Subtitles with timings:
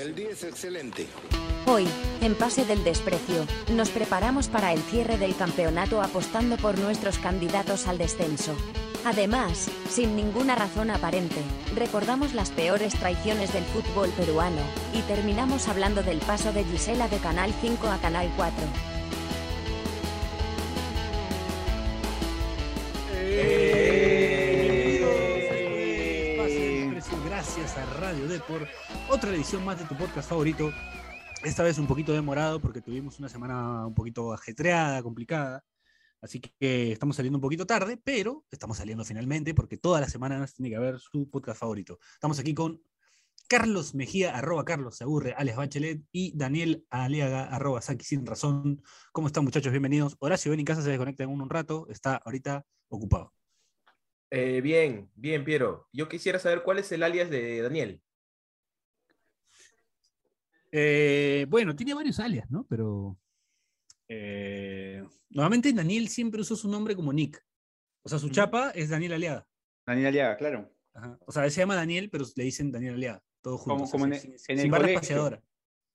[0.00, 1.06] El día es excelente.
[1.66, 1.86] Hoy,
[2.22, 7.86] en Pase del Desprecio, nos preparamos para el cierre del campeonato apostando por nuestros candidatos
[7.86, 8.56] al descenso.
[9.04, 11.42] Además, sin ninguna razón aparente,
[11.76, 14.62] recordamos las peores traiciones del fútbol peruano,
[14.94, 18.90] y terminamos hablando del paso de Gisela de Canal 5 a Canal 4.
[27.40, 28.68] Gracias a Radio Depor,
[29.10, 30.72] otra edición más de tu podcast favorito.
[31.42, 35.64] Esta vez un poquito demorado porque tuvimos una semana un poquito ajetreada, complicada.
[36.20, 40.54] Así que estamos saliendo un poquito tarde, pero estamos saliendo finalmente porque todas las semanas
[40.54, 41.98] tiene que haber su podcast favorito.
[42.12, 42.80] Estamos aquí con
[43.48, 48.80] Carlos Mejía, arroba Carlos se aburre, Alex Bachelet y Daniel Aliaga, arroba Saki sin razón.
[49.10, 49.72] ¿Cómo están muchachos?
[49.72, 50.14] Bienvenidos.
[50.20, 53.34] Horacio ven en casa, se desconecta en un, un rato, está ahorita ocupado.
[54.30, 55.88] Eh, bien, bien, Piero.
[55.92, 58.00] Yo quisiera saber cuál es el alias de Daniel.
[60.72, 62.64] Eh, bueno, tiene varios alias, ¿no?
[62.68, 63.18] Pero
[64.08, 67.44] eh, normalmente Daniel siempre usó su nombre como Nick.
[68.04, 69.46] O sea, su chapa es Daniel Aliaga.
[69.86, 70.72] Daniel Aliaga, claro.
[70.94, 71.18] Ajá.
[71.26, 73.22] O sea, él se llama Daniel, pero le dicen Daniel Aliaga.
[73.42, 73.90] Todo Como, juntos.
[73.90, 75.42] como en, así, sin- en sin el barra colegio.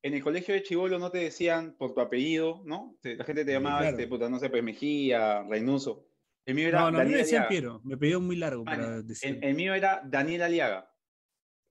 [0.04, 2.96] En el colegio de Chivolo no te decían por tu apellido, ¿no?
[3.02, 3.98] La gente te llamaba, claro.
[3.98, 6.08] este, puta, no sé, pues Mejía, Reynoso.
[6.46, 7.50] El mío era No, no, a mí me Daniel decían Aliaga.
[7.50, 7.82] Piero.
[7.84, 9.30] Me pidió muy largo Mano, para decir.
[9.30, 10.95] el, el mío era Daniel Aliaga.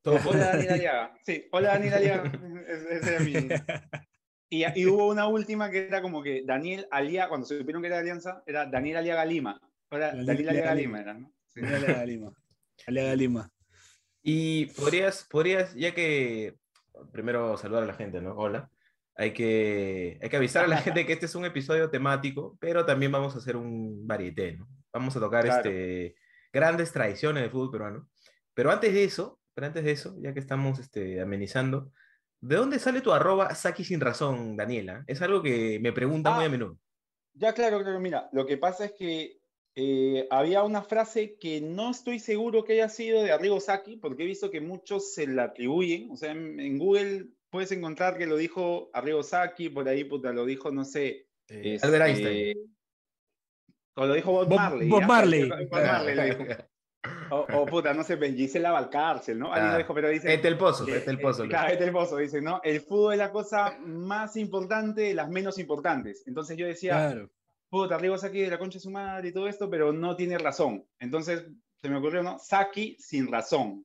[0.04, 1.14] Todo Hola Daniel Aliaga.
[1.22, 2.32] Sí, hola Daniel Aliaga.
[2.90, 3.32] Ese era mi.
[4.50, 7.86] Y, y hubo una última que era como que Daniel Aliaga, cuando se supieron que
[7.88, 9.58] era de Alianza, era Daniel Aliaga Lima.
[9.90, 11.00] Ahora Daniel Daniel Aliaga Aliaga Lima Lima.
[11.00, 11.32] era, ¿no?
[11.48, 11.60] Sí.
[11.62, 12.32] Daniel Aliaga Lima.
[12.86, 13.50] Aliaga Lima.
[14.22, 16.54] Y podrías, podrías, ya que
[17.10, 18.34] primero saludar a la gente, ¿no?
[18.34, 18.70] Hola.
[19.16, 22.84] Hay que, hay que avisar a la gente que este es un episodio temático, pero
[22.84, 24.68] también vamos a hacer un varieté, ¿no?
[24.92, 25.70] Vamos a tocar Claro.
[25.70, 26.16] este,
[26.52, 28.08] grandes tradiciones del fútbol peruano.
[28.54, 31.92] Pero antes de eso, pero antes de eso, ya que estamos este, amenizando,
[32.40, 35.04] ¿de dónde sale tu arroba Saki sin razón, Daniela?
[35.06, 36.36] Es algo que me preguntan Ah.
[36.36, 36.78] muy a menudo.
[37.34, 37.98] Ya, claro, claro.
[38.00, 39.40] Mira, lo que pasa es que
[39.76, 44.22] eh, había una frase que no estoy seguro que haya sido de Arrigo Sacchi, porque
[44.22, 46.10] he visto que muchos se la atribuyen.
[46.12, 50.32] O sea, en, en Google puedes encontrar que lo dijo Arrigo Sacchi, por ahí puta,
[50.32, 51.26] lo dijo, no sé.
[51.48, 52.76] Eh, este, Albert Einstein.
[53.96, 54.88] O lo dijo Bob, Bob- Marley.
[54.88, 55.02] Bob.
[55.04, 55.48] Marley.
[55.48, 56.44] Bob Marley lo dijo.
[57.34, 59.52] O, o, puta, no sé, pues, Gisela Valcárcel, ¿no?
[59.52, 60.32] Alguien Ah, dijo, pero dice.
[60.32, 61.44] Este el pozo, eh, este el eh, pozo.
[61.48, 62.60] Claro, este el pozo, dice, ¿no?
[62.62, 66.22] El fútbol es la cosa más importante de las menos importantes.
[66.26, 67.30] Entonces yo decía, Claro.
[67.68, 70.38] puta, Arrigo Saki de la concha de su madre y todo esto, pero no tiene
[70.38, 70.84] razón.
[70.98, 71.46] Entonces
[71.82, 72.38] se me ocurrió, ¿no?
[72.38, 73.84] Saki sin razón.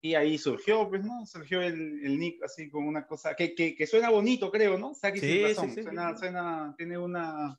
[0.00, 1.26] Y ahí surgió, pues, ¿no?
[1.26, 4.94] Surgió el, el nick así con una cosa que, que, que suena bonito, creo, ¿no?
[4.94, 5.70] Saki Sí, sin sí, razón.
[5.74, 6.18] sí, suena, sí.
[6.20, 7.58] suena, tiene una,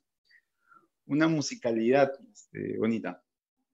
[1.06, 3.22] una musicalidad este, bonita.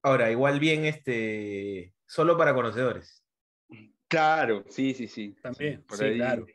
[0.04, 3.24] Ahora, igual bien, este, solo para conocedores.
[4.06, 5.34] Claro, sí, sí, sí.
[5.42, 6.16] También, Por sí, ahí.
[6.18, 6.46] claro.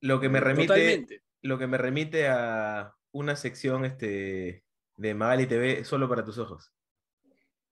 [0.00, 1.22] Lo que me remite, Totalmente.
[1.42, 4.64] lo que me remite a una sección este,
[4.96, 6.72] de Magali TV solo para tus ojos.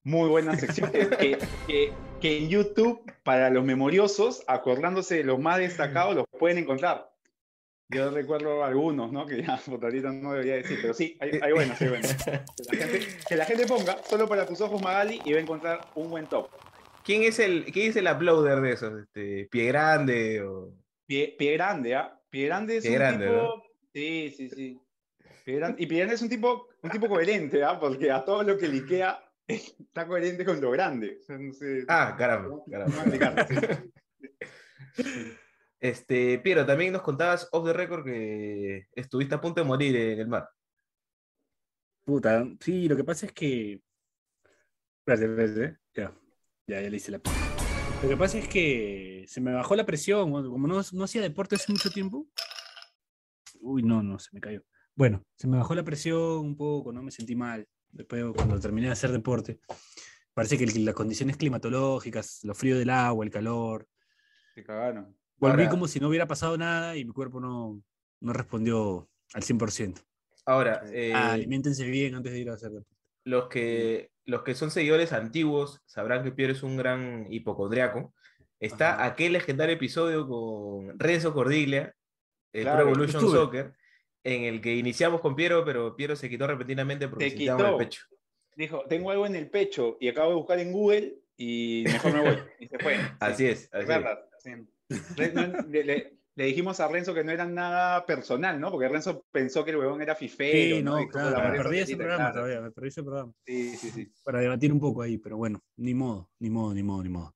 [0.05, 5.39] Muy buena sección que, que, que- que en YouTube, para los memoriosos, acordándose de los
[5.41, 7.11] más destacados, los pueden encontrar.
[7.91, 9.27] Yo recuerdo algunos, ¿no?
[9.27, 12.13] Que ya puta, ahorita no debería decir, pero sí, hay, hay buenos, hay buenos.
[12.15, 12.31] Que
[12.77, 15.81] la, gente, que la gente ponga solo para tus ojos Magali y va a encontrar
[15.95, 16.49] un buen top.
[17.05, 19.01] ¿Quién es el, quién es el uploader de esos?
[19.03, 20.73] Este, Pie Grande o...
[21.07, 22.19] Pie, Pie Grande, ¿ah?
[22.31, 23.37] Pie Grande es Pie un Grande, tipo.
[23.37, 23.63] ¿no?
[23.93, 24.81] Sí, sí, sí.
[25.45, 27.79] Pie Grande- Y Pie Grande es un tipo, un tipo coherente, ¿ah?
[27.79, 31.19] Porque a todo lo que liquea está coherente con lo grande.
[31.21, 33.47] O sea, no sé- Ah, caramba, caramba.
[33.51, 35.05] no.
[35.85, 40.19] Este, Piero, también nos contabas off the record que estuviste a punto de morir en
[40.19, 40.49] el mar.
[42.07, 43.83] Puta, sí, lo que pasa es que.
[45.01, 46.19] Espérate, espérate, ya.
[46.67, 47.21] Ya, ya le hice la.
[48.03, 51.57] Lo que pasa es que se me bajó la presión, como no, no hacía deporte
[51.57, 52.29] hace mucho tiempo.
[53.61, 54.63] Uy, no, no, se me cayó.
[54.95, 57.69] Bueno, se me bajó la presión un poco, no me sentí mal.
[57.91, 59.61] Después, cuando terminé de hacer deporte,
[60.33, 63.87] parece que las condiciones climatológicas, lo frío del agua, el calor,
[64.55, 65.15] Se cagaron.
[65.39, 67.83] Volví Ahora- como si no hubiera pasado nada y mi cuerpo no,
[68.21, 70.01] no respondió al 100%.
[70.47, 72.95] Ahora, eh, Ah, aliméntense bien antes de ir a hacer deporte.
[73.25, 78.13] los, que, los que son seguidores antiguos sabrán que Piero es un gran hipocondriaco.
[78.61, 79.05] Está Ajá.
[79.07, 81.95] aquel legendario episodio con Renzo Cordiglia,
[82.53, 83.39] el Claro, Pro Evolution estuve.
[83.39, 83.75] Soccer,
[84.23, 87.67] en el que iniciamos con Piero, pero Piero se quitó repentinamente porque Se quitaba el
[87.67, 87.79] quitó.
[87.79, 88.03] pecho.
[88.57, 92.21] Dijo, tengo algo en el pecho y acabo de buscar en Google y mejor me
[92.21, 92.37] voy.
[92.61, 92.97] Y se fue.
[93.21, 93.89] Así es, así Es es.
[93.89, 94.19] verdad.
[94.39, 94.51] sí.
[94.89, 98.73] No, le, le- le dijimos a Renzo que no era nada personal, ¿no?
[98.73, 100.77] Porque Renzo pensó que el huevón era fifero.
[100.77, 102.35] Sí, no, Y claro, la me perdí ese programa claro.
[102.35, 103.33] todavía, me perdí ese programa.
[103.47, 104.13] Sí, sí, sí.
[104.25, 107.35] Para debatir un poco ahí, pero bueno, ni modo, ni modo, ni modo, ni modo.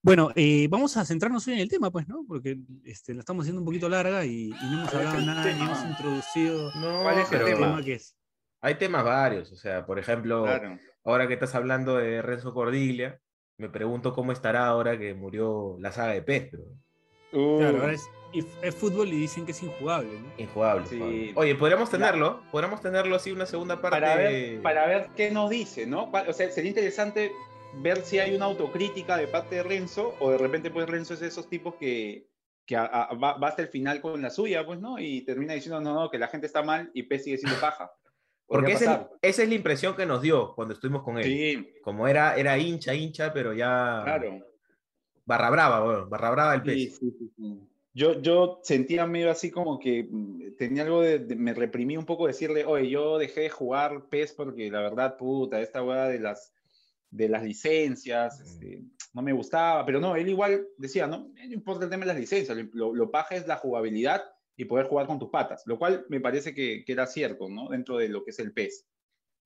[0.00, 2.24] Bueno, eh, vamos a centrarnos hoy en el tema, pues, ¿no?
[2.26, 5.26] Porque este, la estamos haciendo un poquito larga y, y no hemos ¿Cuál es hablado
[5.26, 7.58] nada, ni hemos introducido No, ¿Cuál es el tema?
[7.66, 8.16] tema que es.
[8.60, 9.50] hay temas varios.
[9.50, 10.78] O sea, por ejemplo, Claro.
[11.02, 13.20] ahora que estás hablando de Renzo Cordiglia,
[13.58, 16.64] me pregunto cómo estará ahora que murió la saga de Pez, pero
[17.32, 20.28] Uh, Claro, ahora es, fútbol y dicen que es injugable, ¿no?
[20.36, 20.86] injugable.
[20.86, 21.32] Sí.
[21.36, 23.98] Oye, podríamos tenerlo, podríamos tenerlo así una segunda parte.
[24.00, 26.10] para, ver, para ver qué nos dice, ¿no?
[26.10, 27.32] ¿Cuál- O sea, sería interesante
[27.82, 31.20] ver si hay una autocrítica de parte de Renzo o de repente pues Renzo es
[31.20, 32.28] de esos tipos que,
[32.66, 34.98] que a- a- va, va hasta el final con la suya, pues, ¿no?
[34.98, 37.90] Y termina diciendo, no, no, que la gente está mal y P sigue siendo paja.
[38.48, 39.10] Porque esa es, pasar.
[39.22, 41.24] esa es la impresión que nos dio cuando estuvimos con él.
[41.24, 44.38] Sí, Como era, era hincha, hincha, pero ya claro.
[45.26, 46.74] Barra brava, bueno, barra brava el pez.
[46.74, 47.60] Sí, sí, sí.
[47.92, 52.04] Yo, yo sentía medio así como que mm, tenía algo de, de- me reprimí un
[52.06, 56.18] poco decirle, oye, yo dejé de jugar PES porque la verdad, puta, esta hueá de
[56.20, 56.52] las,
[57.10, 58.82] de las licencias, este,
[59.14, 62.20] no me gustaba, pero no, él igual decía, no, no importa el tema de las
[62.20, 64.24] licencias, lo, lo paja es la jugabilidad
[64.56, 67.68] y poder jugar con tus patas, lo cual me parece que, que era cierto, ¿no?
[67.70, 68.86] Dentro de lo que es el PES.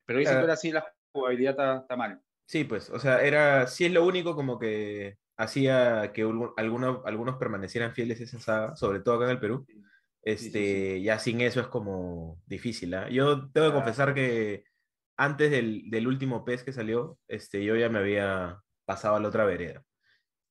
[0.06, 0.40] Pero dice Claro.
[0.40, 2.20] que ahora sí la jugabilidad está mal.
[2.46, 7.00] Sí, pues, o sea, era, sí es lo único como que hacía que algu- algunos,
[7.04, 9.64] algunos permanecieran fieles a esa saga, sobre todo acá en el Perú.
[9.66, 9.82] Sí, sí,
[10.22, 13.08] Este, ya sin eso es como difícil, ¿ah?
[13.08, 13.74] Yo tengo que Ah.
[13.74, 14.64] confesar que
[15.16, 19.28] antes del, del último pez que salió, este, yo ya me había pasado a la
[19.28, 19.84] otra vereda.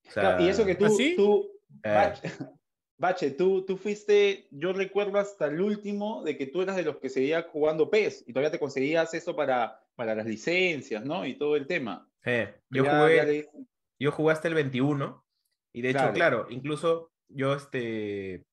[0.08, 1.14] O sea, Claro, y eso que tú, ¿Ah, sí?
[1.16, 1.52] tú
[1.84, 2.22] eh, Bache,
[2.98, 6.98] Bache, tú, tú fuiste, yo recuerdo hasta el último de que tú eras de los
[6.98, 11.26] que seguía jugando PES y todavía te conseguías eso para, para las licencias, ¿no?
[11.26, 12.10] Y todo el tema.
[12.26, 13.50] eh, yo, Ya- jugué, ya le-
[14.00, 15.24] yo jugué hasta el 21
[15.74, 16.14] y de hecho, Claro.
[16.14, 18.46] claro, incluso yo este,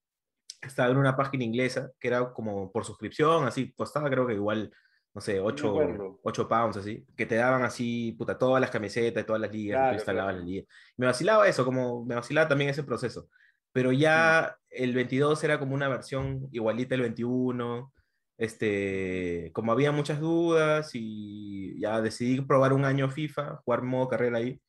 [0.60, 4.72] estaba en una página inglesa que era como por suscripción, así, costaba creo que igual,
[5.14, 6.48] no sé, 8, acuerdo.
[6.48, 9.78] pounds así, que te daban así, puta, todas las camisetas y todas las ligas, y
[9.78, 10.38] Claro, tú instalabas claro.
[10.44, 10.66] la liga.
[10.98, 13.28] Me vacilaba eso, como me vacilaba también ese proceso.
[13.72, 17.92] Pero ya el 22 era como una versión igualita el 21,
[18.38, 24.38] este, como había muchas dudas y ya decidí probar un año FIFA, jugar modo carrera
[24.38, 24.60] ahí.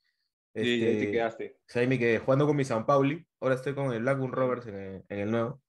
[0.63, 1.57] Sí, ahí te Este, quedaste.
[1.59, 3.25] o sea, ahí me quedé jugando con mi San Pauli.
[3.39, 5.61] Ahora estoy con el Blackburn Rovers en el, en el nuevo.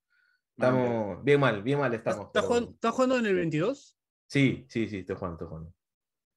[0.56, 2.26] Estamos bien mal, bien mal estamos.
[2.26, 3.98] ¿Estás pero- jugando, estás jugando en el 22?
[4.26, 5.72] Sí, sí, sí, estoy jugando, estoy jugando.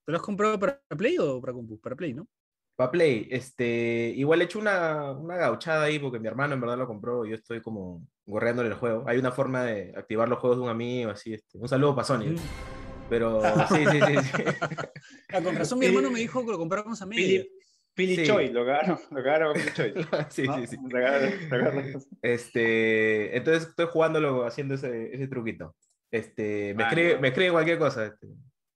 [0.06, 1.80] ¿Te lo has comprado para Play o para compu?
[1.80, 2.27] Para Play, ¿no?
[2.75, 6.77] Para Play, este, igual he hecho una, una gauchada ahí porque mi hermano en verdad
[6.77, 9.03] lo compró y yo estoy como gorreándole el juego.
[9.07, 11.57] Hay una forma de activar los juegos de un amigo, así, este.
[11.57, 12.36] Un saludo para Sony.
[13.09, 14.18] Pero sí, sí, sí.
[14.24, 14.44] sí.
[15.33, 17.44] Ah, con razón mi hermano me dijo que lo compráramos a media.
[17.93, 18.31] Pili, Pili Sí.
[18.31, 19.93] Choi, lo cagaron, lo cagaron con Pili Choi.
[20.29, 20.57] sí, ¿no?
[20.59, 20.77] sí, sí.
[22.21, 25.75] Este, entonces estoy jugándolo haciendo ese, ese truquito.
[26.11, 28.27] Este, me, Ah, escribe, me escribe cualquier cosa este,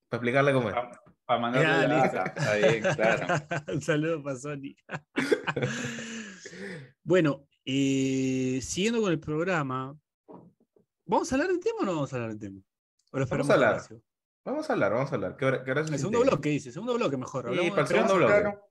[0.10, 0.76] para explicarle cómo es.
[0.76, 2.24] Pa- Para mandarle Ya, la listo.
[2.26, 3.46] Está bien, claro.
[3.74, 4.76] Un saludo para Sony.
[7.04, 9.98] bueno, eh, siguiendo con el programa,
[11.06, 12.62] ¿vamos a hablar del tema o no vamos a hablar del tema?
[13.12, 13.82] ¿O lo Vamos a hablar.
[14.46, 15.38] Vamos a hablar, vamos a hablar.
[15.38, 17.50] ¿Qué hora, qué hora es El el segundo bloque, dice, segundo bloque mejor.
[17.58, 18.34] Sí, para el segundo bloque.
[18.34, 18.62] claro,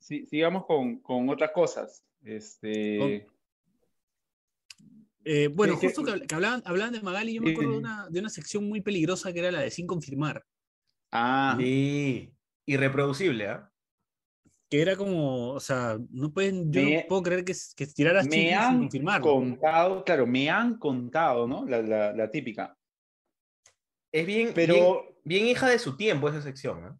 [0.00, 2.04] sí, sigamos con, con otras cosas.
[2.24, 3.26] Este,
[5.24, 7.70] Eh, bueno, ¿Qué- qué- justo que, habl- que hablaban, hablaban de Magali, yo me acuerdo
[7.72, 7.80] de Eh.
[7.80, 10.44] una, de una sección muy peligrosa que era la de sin confirmar,
[11.12, 12.32] ah, Sí,
[12.66, 13.70] irreproducible, ¿ah?
[14.70, 18.24] que era como, o sea, no pueden, yo Me- no puedo creer que, que tiraras
[18.26, 19.20] me chismes sin han confirmar.
[19.20, 21.66] contado, claro, me han contado, ¿no?
[21.66, 22.78] La, la, la típica.
[24.12, 26.98] Es bien, Pero- bien, bien hija de su tiempo esa sección, ¿ah?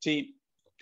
[0.00, 0.35] Sí,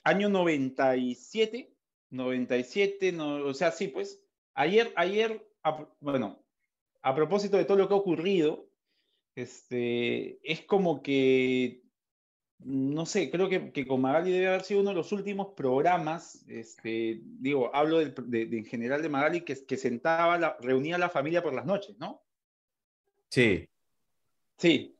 [0.04, 1.74] año 97,
[2.10, 4.22] 97, no, o sea, sí, pues,
[4.54, 6.44] ayer, ayer, a- bueno,
[7.02, 8.68] a propósito de todo lo que ha ocurrido,
[9.34, 11.82] este, es como que,
[12.60, 16.44] no sé, creo que, que con Magali debe haber sido uno de los últimos programas,
[16.48, 20.96] este, digo, hablo del- de, de- en general de Magali, que, que sentaba, la, reunía
[20.96, 22.22] a la familia por las noches, ¿no?
[23.30, 23.68] Sí.
[24.56, 24.93] Sí.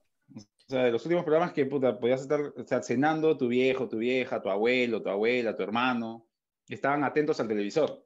[0.74, 3.88] O sea, de los últimos programas que puta, podías estar o sea, cenando tu viejo,
[3.88, 6.26] tu vieja, tu abuelo, tu abuela, tu hermano.
[6.68, 8.04] Estaban atentos al televisor.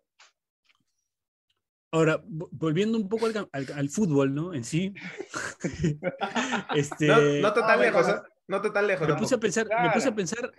[1.90, 4.52] Ahora, vo- volviendo un poco al, al- al fútbol, ¿no?
[4.52, 4.92] En sí.
[6.74, 8.12] este, No, no te Ah, tan bueno, lejos, no.
[8.12, 8.28] ¿ah?
[8.48, 9.08] No te tan lejos.
[9.08, 10.16] me puse a pensar, me puse a Claro.
[10.16, 10.52] pensar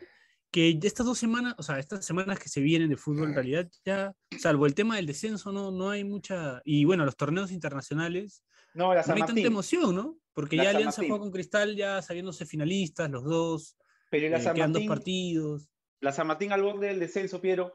[0.50, 3.70] que estas dos semanas, o sea, estas semanas que se vienen de fútbol, en realidad
[3.86, 6.60] ya, salvo el tema del descenso, no, no hay mucha.
[6.66, 10.18] Y bueno, los torneos internacionales, No, la no San hay tanta emoción, ¿no?
[10.34, 11.10] Porque La ya San Alianza Martín.
[11.12, 13.78] juega con Cristal, ya sabiéndose finalistas, los dos,
[14.12, 15.70] Pero la eh, San, quedan dos Martín, partidos.
[16.02, 17.74] la San Martín al borde del descenso, Piero.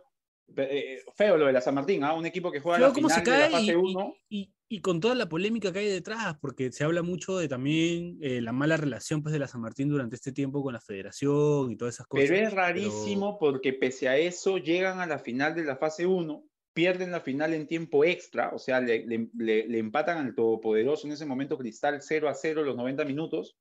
[0.56, 2.12] eh, feo lo de la San Martín, ¿ah?
[2.14, 4.14] un equipo que juega la final se de la fase y, 1.
[4.28, 7.48] y- y- y con toda la polémica que hay detrás, porque se habla mucho de
[7.48, 10.80] también eh, la mala relación pues, de la San Martín durante este tiempo con la
[10.80, 12.28] federación y todas esas cosas.
[12.28, 16.42] Pero es rarísimo porque pese a eso llegan a la final de la fase 1,
[16.74, 21.06] pierden la final en tiempo extra, o sea, le, le- le- le empatan al todopoderoso
[21.06, 23.56] en ese momento Cristal 0 a 0 los 90 minutos,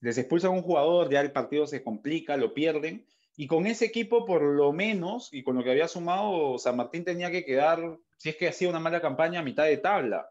[0.00, 3.86] les expulsan a un jugador, ya el partido se complica, lo pierden, y con ese
[3.86, 7.98] equipo por lo menos, y con lo que había sumado, San Martín tenía que quedar,
[8.18, 10.28] si es que hacía una mala campaña, a mitad de tabla.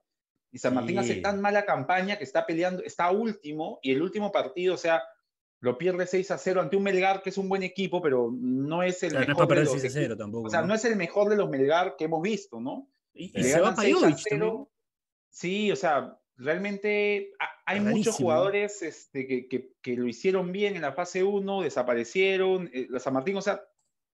[0.52, 4.32] Y San Martín hace tan mala campaña que está peleando, está último, y el último
[4.32, 5.02] partido, o sea,
[5.64, 8.84] lo pierde 6 a 0 ante un Melgar que es un buen equipo, pero no
[8.84, 10.18] es el Claro, no es mejor para de los 6 a 0 equipos.
[10.18, 10.48] tampoco.
[10.48, 10.68] O sea, ¿no?
[10.68, 12.90] no es el mejor de los Melgar que hemos visto, ¿no?
[13.14, 14.46] Y, y se va ganan 6 a Pajovic 0.
[14.48, 14.68] también.
[15.30, 17.98] Sí, o sea, realmente ha- hay Rarísimo.
[17.98, 22.70] muchos jugadores este, que, que- que lo hicieron bien en la fase 1, desaparecieron.
[22.74, 23.62] eh, la San Martín, o sea,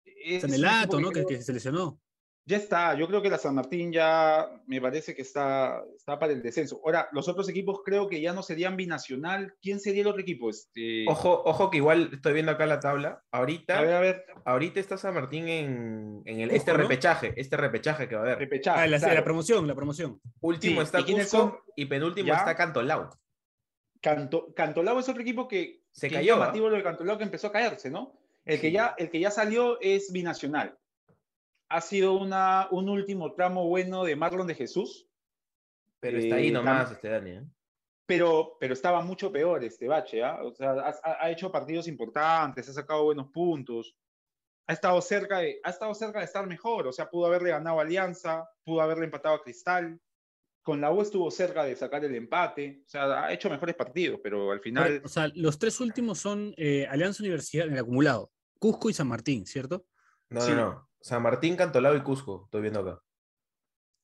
[0.04, 1.10] es un equipo Sanelato, ¿no?
[1.10, 2.00] Que, que se lesionó.
[2.48, 6.32] Ya está, yo creo que la San Martín ya me parece que está, está para
[6.32, 6.80] el descenso.
[6.84, 9.56] Ahora, los otros equipos creo que ya no serían binacional.
[9.60, 10.48] ¿Quién sería el otro equipo?
[10.48, 13.08] Este, Ojo, ojo que igual estoy viendo acá la tabla.
[13.32, 16.78] a ver, Ahorita, a ver, ahorita está San Martín en, en el, Cusco, este ¿no?
[16.78, 18.38] repechaje, este repechaje que va a haber.
[18.38, 18.80] repechaje.
[18.80, 19.14] Ah, la, claro.
[19.14, 20.20] la promoción, la promoción.
[20.40, 22.36] Último Sí, está ¿y Cusco y penúltimo ¿Ya?
[22.36, 23.10] está Cantolao.
[24.00, 26.40] Canto, Cantolao es otro equipo que Se que cayó, es ¿ah?
[26.42, 28.12] llamativo lo de Cantolao que empezó a caerse, ¿no?
[28.44, 30.78] El que, ya, el que ya salió es binacional.
[31.68, 35.08] Ha sido una, un último tramo bueno de Marlon de Jesús,
[36.00, 37.30] Pero está ahí Eh, nomás este Dani.
[37.30, 37.42] ¿eh?
[38.06, 40.38] pero, pero estaba mucho peor este bache, ¿ah?
[40.44, 43.96] O sea, ha, ha- ha hecho partidos importantes, ha sacado buenos puntos,
[44.68, 47.80] ha estado, cerca de, ha estado cerca de estar mejor, o sea, pudo haberle ganado
[47.80, 49.99] a Alianza, pudo haberle empatado a Cristal,
[50.62, 54.20] con la U estuvo cerca de sacar el empate, o sea, ha hecho mejores partidos,
[54.23, 55.00] pero al final...
[55.04, 58.30] O sea, los tres últimos son eh, Alianza Universidad en el acumulado.
[58.61, 59.85] Cusco y San Martín, ¿cierto?
[60.30, 60.50] No, Sí.
[60.52, 60.88] no, no.
[61.00, 63.00] San Martín, Cantolao y Cusco, estoy viendo acá.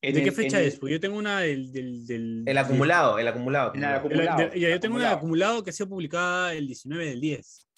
[0.00, 0.78] ¿De el- qué fecha el- es?
[0.78, 1.72] Porque yo tengo una del...
[1.72, 3.72] del, del- El acumulado, el acumulado.
[3.74, 5.62] El ya, yo tengo una del acumulado.
[5.62, 7.68] que ha sido publicada el 19 del 10.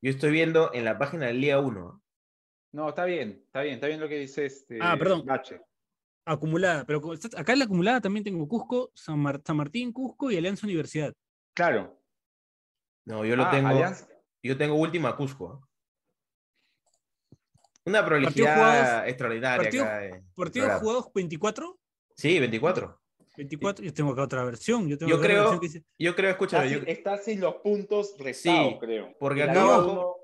[0.00, 2.02] Yo estoy viendo en la página del día 1.
[2.72, 4.78] No, está bien, está bien, está bien lo que dice este.
[4.80, 5.24] Ah, perdón.
[5.26, 5.60] Bache.
[6.24, 7.02] Acumulada, pero
[7.36, 11.12] acá en la acumulada también tengo Cusco, San, Mar- San Martín, Cusco y Alianza Universidad.
[11.54, 12.00] Claro.
[13.06, 13.68] No, yo lo Ah, tengo.
[13.68, 14.08] Alianza-
[14.42, 15.68] Yo tengo última Cusco.
[17.84, 17.90] ¿Eh?
[17.90, 20.04] Una prolijidad jugados- extraordinaria partidos- acá.
[20.06, 20.80] en ¿Partidos programa.
[20.80, 21.78] jugados 24?
[22.16, 22.98] Sí, 24.
[23.36, 24.86] 24, yo tengo acá otra versión.
[24.88, 27.54] Yo, tengo creo- versión que dice- Yo creo, Está, escúchame, yo- sin, está sin los
[27.56, 29.14] puntos restados, Sí, creo.
[29.18, 30.14] porque acá abajo- uno-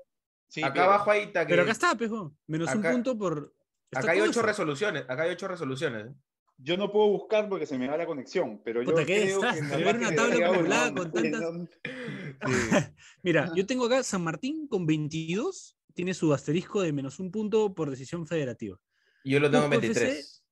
[0.47, 1.49] sí, acá abajo ahí está que.
[1.51, 2.33] Pero acá está, pejo.
[2.47, 3.53] Menos Acá- un punto por.
[3.91, 4.41] está acá hay ocho eso.
[4.43, 5.03] resoluciones.
[5.09, 6.05] Acá hay ocho resoluciones.
[6.07, 6.13] ¿eh?
[6.61, 9.83] Yo no puedo buscar porque se me va la conexión, pero yo qué creo que
[9.83, 11.69] ver una tabla con tantas-
[13.23, 17.75] Mira, yo tengo acá San Martín con 22, tiene su asterisco de menos un punto
[17.75, 18.79] por decisión federativa.
[19.21, 20.45] Y Yo lo tengo en Cusco 23.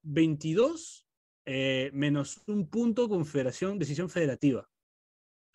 [0.00, 1.06] 22
[1.44, 4.66] eh, menos un punto con federación, decisión federativa.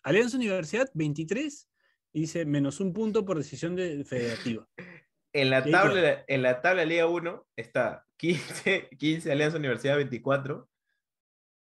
[0.04, 1.68] Alianza Universidad 23
[2.12, 4.68] y dice menos un punto por decisión de, federativa.
[5.32, 10.68] En la tabla, en la tabla Liga 1 está 15, 15 Alianza Universidad 24,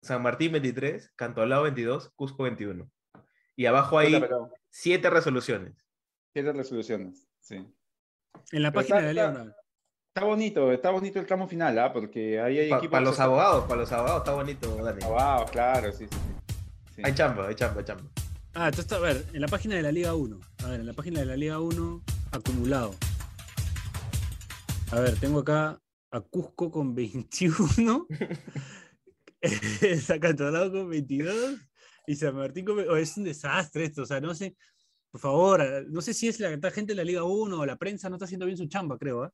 [0.01, 2.89] San Martín 23, Cantolao 22, Cusco 21.
[3.55, 5.85] Y abajo hay Puta, pero siete resoluciones.
[6.33, 7.65] siete resoluciones, sí.
[8.51, 9.55] En la Pero página está- de la Liga
[10.07, 11.93] está- bonito, está bonito el tramo final, ¿ah?
[11.93, 13.01] Porque ahí hay Para equipos...
[13.03, 15.03] los abogados, para los abogados está bonito, Dani.
[15.05, 16.17] Wow, claro, sí, sí,
[16.95, 17.01] sí.
[17.03, 18.03] Hay chamba, hay chamba, hay chamba.
[18.55, 20.39] Ah, entonces, a ver, en la página de la Liga 1.
[20.63, 22.01] A ver, en la página de la Liga 1,
[22.31, 22.95] acumulado.
[24.91, 25.79] A ver, tengo acá
[26.11, 28.07] a Cusco con 21,
[29.99, 31.59] Zacatolao con 22
[32.07, 32.79] y San Martín con...
[32.79, 34.55] oh, es un desastre esto, o sea, no sé,
[35.11, 37.65] por favor, eh, no sé si es la la gente de la Liga 1 o
[37.65, 39.31] la prensa no está haciendo bien su chamba, creo, ¿ah?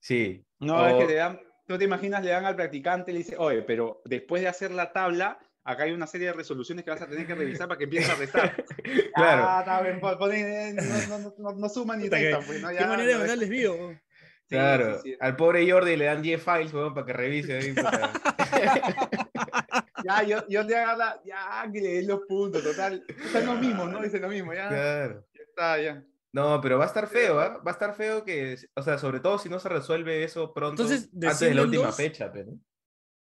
[0.00, 0.44] Sí.
[0.60, 3.18] No, O- es que le dan, tú te imaginas, le dan al practicante y le
[3.18, 6.90] dice, oye, pero después de hacer la tabla, acá hay una serie de resoluciones que
[6.90, 8.64] vas a tener que revisar para que empieces a restar.
[9.14, 9.44] Claro.
[9.48, 12.68] Ah, está bien, pon- pon- eh, no, no, no, no suman ni restan, pues, ¿no?
[12.68, 13.74] ¿Qué Ya, manera de no, mandar es- desvío?
[14.48, 15.16] sí, Claro, sí, sí.
[15.18, 17.56] al pobre Jordi le dan 10 files weón, para que revise.
[17.58, 17.74] ahí.
[20.06, 23.04] Ya, yo, yo te agarra, ya, que le den los puntos, total.
[23.08, 24.00] Están lo mismo, ¿no?
[24.02, 25.26] Dicen lo mismo, ya, Claro.
[25.34, 26.04] ya está, ya.
[26.32, 27.60] No, pero va a estar feo, ¿ah?
[27.66, 30.82] Va a estar feo que, o sea, sobre todo si no se resuelve eso pronto,
[30.82, 31.96] Entonces, antes de la descienden última dos.
[31.96, 32.52] fecha, pero.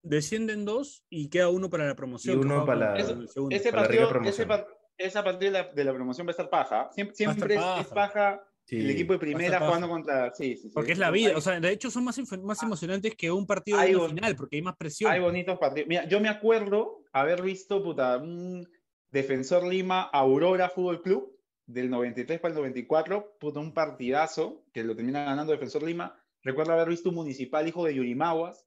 [0.03, 2.37] Descienden dos y queda uno para la promoción.
[2.37, 3.55] Y uno para la- el segundo.
[3.55, 4.51] Ese para la partido, promoción.
[4.51, 4.65] ese
[4.97, 6.89] esa partida de la, de la promoción va a estar paja.
[6.91, 7.81] Siempre, siempre es, paja.
[7.81, 8.77] es paja Sí.
[8.77, 10.33] el equipo de primera jugando contra.
[10.33, 10.59] Sí.
[10.73, 13.77] Porque es la vida, o sea, de hecho son más, más emocionantes que un partido
[13.77, 15.11] de hay un- final, porque hay más presión.
[15.11, 15.87] Hay bonitos partidos.
[15.87, 18.67] Mira, yo me acuerdo haber visto, puta, un
[19.11, 21.31] Defensor Lima Aurora Fútbol Club
[21.67, 26.73] del 93 para el 94, puta, un partidazo que lo termina ganando Defensor Lima, recuerdo
[26.73, 28.65] haber visto un municipal hijo de Yurimaguas,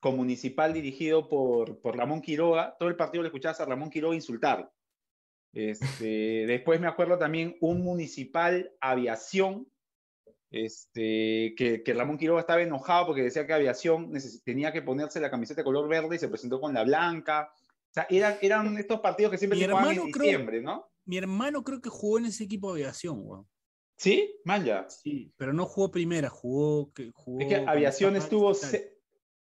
[0.00, 2.76] con municipal dirigido por, por Ramón Quiroga.
[2.78, 4.70] Todo el partido le escuchabas a Ramón Quiroga insultar.
[5.52, 9.66] Este, después me acuerdo también un municipal aviación,
[10.50, 14.12] este, que, que Ramón Quiroga estaba enojado porque decía que aviación
[14.44, 17.52] tenía que ponerse la camiseta de color verde y se presentó con la blanca.
[17.52, 20.88] O sea, eran, eran estos partidos que siempre Mi se jugaban en creo- diciembre, ¿no?
[21.04, 23.48] Mi hermano creo que jugó en ese equipo de aviación, weón.
[23.96, 24.34] ¿Sí?
[24.44, 24.88] Manja.
[24.88, 26.92] Sí, pero no jugó primera, jugó.
[26.96, 28.52] Es que aviación estuvo...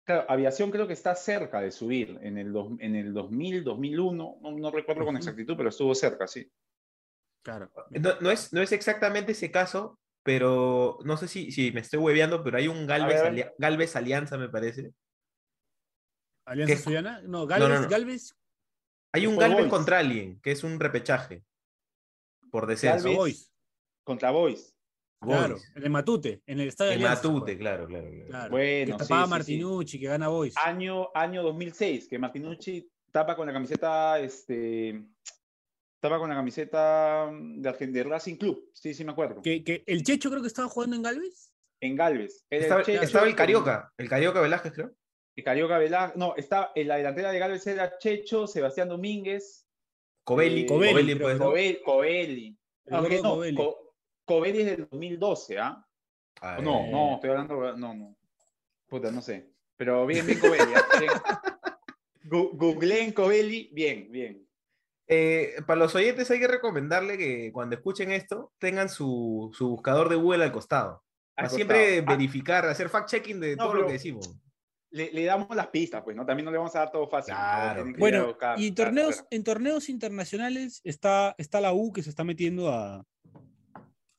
[0.04, 4.38] Claro, aviación creo que está cerca de subir en el, dos- en el 2000, 2001,
[4.42, 6.52] no, no recuerdo con exactitud, pero estuvo cerca, sí.
[7.44, 7.72] Claro.
[7.92, 12.00] No, no es, no es exactamente ese caso, pero no sé si, si me estoy
[12.00, 14.94] hueveando, pero hay un Galvez, Galvez Alianza, me parece.
[16.46, 16.78] ¿Alianza.
[16.78, 17.22] Suyana?
[17.22, 17.90] No, no, Galvez, no.
[17.90, 18.36] Galvez,
[19.14, 19.70] Hay un Galvez Boys.
[19.70, 21.44] contra alguien, que es un repechaje.
[22.52, 23.10] Por descenso.
[23.10, 23.52] Galvez.
[24.04, 24.76] Contra Boys.
[25.22, 27.58] Claro, en el Matute, en el estadio En Alianza, Matute, pues.
[27.60, 28.10] claro, claro.
[28.10, 28.28] claro.
[28.28, 28.52] Claro.
[28.52, 30.56] Bueno, que tapaba sí, Martinucci, que gana Boys.
[30.64, 35.04] Año, año 2006, que Martinucci tapa con la camiseta, este,
[36.00, 39.42] tapa con la camiseta de, de Racing Club, sí, sí me acuerdo.
[39.42, 41.54] Que, que el Checho creo que estaba jugando en Galvez.
[41.82, 42.46] En Galvez.
[42.50, 44.92] Estaba, Checho estaba el Carioca, el Carioca Velázquez, creo.
[45.36, 49.68] El Carioca Velázquez, no, está, en la delantera de Galvez era Checho, Sebastián Domínguez,
[50.24, 51.40] Covelli, Eh, Covelli, Covelli.
[51.40, 52.58] Covelli, Covelli.
[52.86, 53.04] No,
[53.36, 53.56] Covelli.
[53.56, 53.91] Co-
[54.26, 55.86] Covelli es del 2012, ¿ah?
[56.62, 58.16] No, no, estoy hablando, no, no.
[58.88, 59.52] Puta, no sé.
[59.78, 60.74] Pero bien, bien Covelli.
[60.76, 60.84] ¿ah?
[61.00, 61.12] Bien.
[62.24, 64.48] Gu- Googleen Covelli, bien, bien.
[65.08, 70.08] Eh, para los oyentes hay que recomendarle que cuando escuchen esto tengan su, su buscador
[70.10, 71.04] de Google al costado.
[71.36, 72.02] Al Para siempre costado.
[72.08, 74.34] Ah, verificar, hacer fact-checking de No, todo lo que decimos.
[74.92, 76.26] le, le damos las pistas, pues, ¿no?
[76.26, 77.34] También no le vamos a dar todo fácil.
[77.34, 77.40] ¿no?
[77.40, 77.86] Claro.
[77.98, 79.28] Bueno, buscar, y en torneos, claro.
[79.32, 83.04] en torneos internacionales está, está la U que se está metiendo a,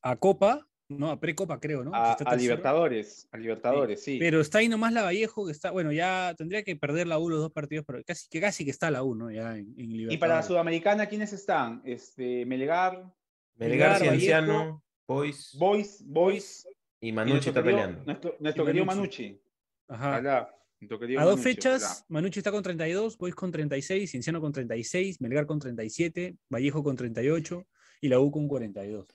[0.02, 1.11] a Copa, ¿no?
[1.11, 1.94] A Precopa, creo, ¿no?
[1.94, 2.40] A, está a tercero.
[2.42, 4.18] Libertadores, a Libertadores, sí.
[4.18, 7.28] Pero está ahí nomás la Vallejo, que está, bueno, ya tendría que perder la U
[7.30, 9.30] los dos partidos, pero casi que casi que está la U, ¿no?
[9.30, 11.80] Ya en, en y para Sudamericana, ¿quiénes están?
[11.85, 13.11] Este, Melgar,
[13.56, 16.68] Melgar, Melgar, Cienciano, Boys Boys, Boys.
[17.00, 18.04] y Manucci está querido- peleando.
[18.04, 19.40] Nuestro, nuestro querido Manucci.
[19.88, 20.09] Ajá.
[20.11, 22.04] Ojalá, nuestro querido A dos Manucci, fechas.
[22.09, 26.97] Manucci está con 32, Boys con 36, Cienciano con 36, Melgar con 37, Vallejo con
[26.97, 27.66] 38
[28.00, 29.07] y la U con 42.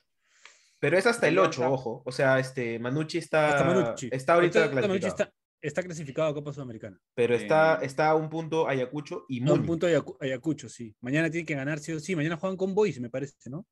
[0.79, 1.61] Pero es hasta el Alianza.
[1.67, 2.03] 8, ojo.
[2.05, 4.09] O sea, este, Manucci está, Hasta Manucci.
[4.11, 5.07] está ahorita Manucci clasificado.
[5.07, 6.99] está, está clasificado a Copa Sudamericana.
[7.15, 9.67] Pero está, Eh, está a un punto Ayacucho y No, un Muni.
[9.67, 10.95] punto Ayacu- Ayacucho, sí.
[11.01, 12.15] Mañana tiene que ganar, sí o sí.
[12.15, 13.65] Mañana juegan con Boys, me parece, ¿no?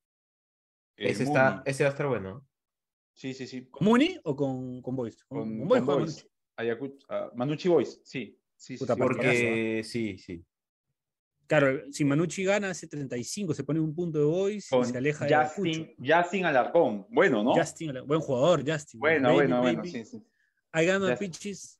[0.97, 1.61] Ese, está, Muni.
[1.65, 2.47] ese va a estar bueno.
[3.13, 3.67] Sí, sí, sí.
[3.69, 5.23] ¿Con Muni o con, con Boys?
[5.25, 5.99] Con, Con, con Boys con Boys.
[6.15, 6.29] Manucci.
[6.57, 8.39] Ayacucho, ah, Manucci Boys, sí.
[8.55, 10.45] sí, sí, Puta, sí, partidazo, Porque sí, sí.
[11.47, 15.25] Claro, si Manucci gana, hace 35, se pone un punto de Boys y se aleja
[15.25, 15.61] de Ayacucho.
[15.81, 17.05] Justin, Justin Alarcón.
[17.09, 17.53] Bueno, ¿no?
[17.53, 18.99] Justin, buen jugador, Justin.
[18.99, 20.17] bueno, Baby, bueno, bueno, sí, sí.
[20.73, 21.17] I got my Justin.
[21.19, 21.79] bitches.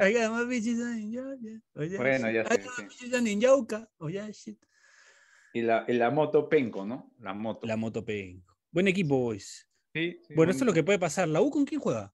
[0.00, 1.60] I got my bitches in Georgia.
[1.76, 2.34] Oh, yeah, Bueno, shit.
[2.34, 2.82] ya I sé, got sí.
[2.82, 3.88] my bitches in Yauca.
[3.98, 4.58] Oh, yeah, shit.
[5.52, 7.12] Y la, y la moto Penco, ¿no?
[7.20, 7.66] La moto.
[7.66, 8.56] La moto Penco.
[8.70, 9.68] Buen equipo, Boys.
[9.92, 11.28] Sí, sí, Bueno, esto es lo que puede pasar.
[11.28, 12.12] ¿La U con quién juega?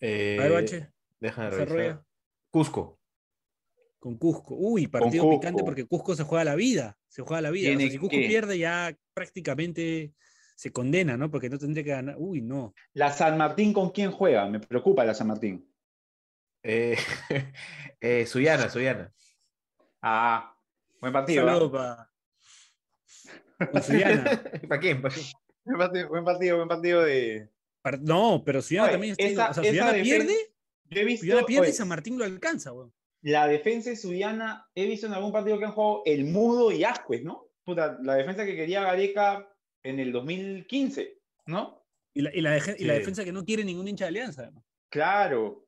[0.00, 0.90] Eh, A ver, Bache.
[1.20, 1.74] Déjame Desarrolla.
[1.82, 2.04] revisar.
[2.50, 3.00] Cusco.
[4.04, 4.54] Con Cusco.
[4.54, 5.40] Uy, partido Cusco.
[5.40, 6.98] picante porque Cusco se juega la vida.
[7.08, 7.68] Se juega la vida.
[7.68, 10.12] O sea, Tiene si Cusco que- pierde, ya prácticamente
[10.56, 11.30] se condena, ¿no?
[11.30, 12.16] Porque no tendría que ganar.
[12.18, 12.74] Uy, no.
[12.92, 14.46] La San Martín, ¿con quién juega?
[14.46, 15.66] Me preocupa la San Martín.
[16.62, 16.98] Eh,
[18.02, 19.10] eh, Suyana, Suyana.
[20.02, 20.54] Ah,
[21.00, 21.46] buen partido.
[21.46, 22.10] Saludos ¿ah?
[23.58, 23.70] para.
[23.70, 24.42] Con Suyana.
[24.68, 25.00] ¿Para quién?
[25.00, 25.26] ¿Para quién?
[25.64, 27.48] Buen partido, buen partido, buen partido de.
[28.02, 29.24] No, pero Suyana Oye, también está.
[29.28, 30.34] esa- o sea, Suyana pierde,
[30.90, 31.24] Yo he visto.
[31.24, 32.92] Suyana pierde oye, y San Martín lo alcanza, weón.
[33.26, 36.84] La defensa de Suyana, he visto en algún partido que han jugado el Mudo y
[36.84, 37.48] Ascuez, ¿no?
[37.64, 39.48] Puta, la defensa que quería Gareca
[39.82, 41.86] en el 2015, ¿no?
[42.12, 44.42] Y la, y la deje- y la defensa que no quiere ningún hincha de alianza,
[44.42, 44.64] además.
[44.90, 45.66] Claro.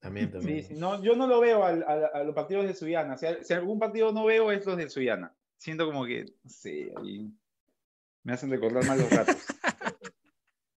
[0.00, 0.62] También, también.
[0.62, 3.16] sí, no, yo no lo veo al- al- a, los partidos de Suyana.
[3.16, 5.34] Si, si algún partido no veo es los de Suyana.
[5.56, 7.26] Siento como que, no sé, ahí
[8.22, 9.36] me hacen recordar mal los ratos.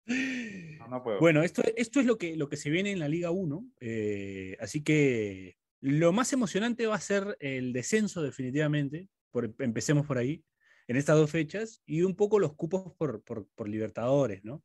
[0.07, 1.19] No, no puedo.
[1.21, 3.73] Bueno, esto, esto es lo que, lo que se viene en la Liga 1.
[3.81, 9.09] eh, así que lo más emocionante va a ser el descenso, definitivamente.
[9.31, 10.43] Por, empecemos por ahí,
[10.87, 14.63] en estas dos fechas, y un poco los cupos por, por, por Libertadores, ¿no?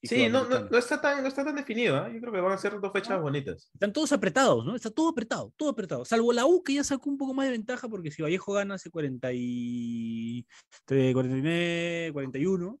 [0.00, 1.96] Y Sí, no, no, no está tan, no está tan definido.
[1.96, 2.10] ¿ah?
[2.12, 3.22] Yo creo que van a ser dos fechas No.
[3.22, 3.70] bonitas.
[3.72, 4.76] Están todos apretados, ¿no?
[4.76, 6.04] Está todo apretado, todo apretado.
[6.04, 8.74] Salvo la U, que ya sacó un poco más de ventaja, porque si Vallejo gana
[8.74, 10.46] hace 40 y...
[10.86, 12.80] 49, 41.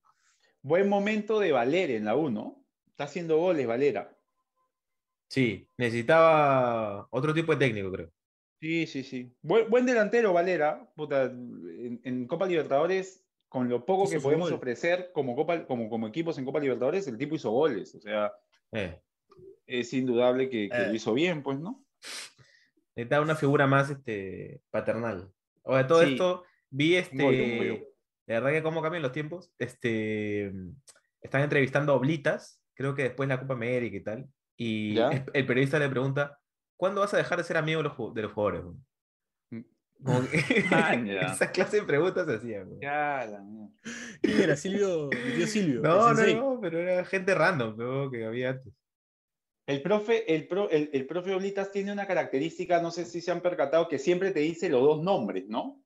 [0.62, 2.64] Buen momento de Valera en la 1.
[2.88, 4.15] Está haciendo goles, Valera.
[5.28, 8.10] Sí, necesitaba otro tipo de técnico, creo.
[8.60, 9.32] Sí, sí, sí.
[9.42, 10.88] Buen, buen delantero, Valera.
[10.94, 14.58] Puta, en, en Copa Libertadores, con lo poco Hizo que podemos gol.
[14.58, 17.94] ofrecer como, Copa, como, como equipos en Copa Libertadores, el tipo hizo goles.
[17.94, 18.32] O sea,
[18.72, 19.00] Eh,
[19.66, 20.86] Es indudable que, que Eh.
[20.88, 21.82] lo hizo bien, pues, ¿no?
[22.94, 25.30] necesitaba una figura más este, paternal.
[25.62, 26.12] O de todo Sí.
[26.12, 27.16] esto, vi este.
[27.24, 27.74] Un bollo.
[28.26, 29.52] De verdad que cómo cambian los tiempos.
[29.58, 30.46] Este,
[31.20, 34.28] están entrevistando a Oblitas, creo que después la Copa América y tal.
[34.56, 35.10] Y ¿Ya?
[35.32, 36.40] el, periodista le pregunta:
[36.78, 38.62] ¿Cuándo vas a dejar de ser amigo de los, ju- de los jugadores?
[38.64, 38.76] güey?"
[39.50, 39.64] Mm.
[40.04, 40.38] Como que
[40.72, 42.70] Ah, esa clase de preguntas se hacían.
[44.22, 44.56] ¿Quién era?
[44.56, 45.80] Silvio, tío Silvio.
[45.80, 48.10] No, no, no, pero era gente random ¿no?
[48.10, 48.72] que había antes.
[49.68, 53.32] El profe, el, pro- el, el profe Oblitas tiene una característica, no sé si se
[53.32, 55.82] han percatado, que siempre te dice los dos nombres, ¿no?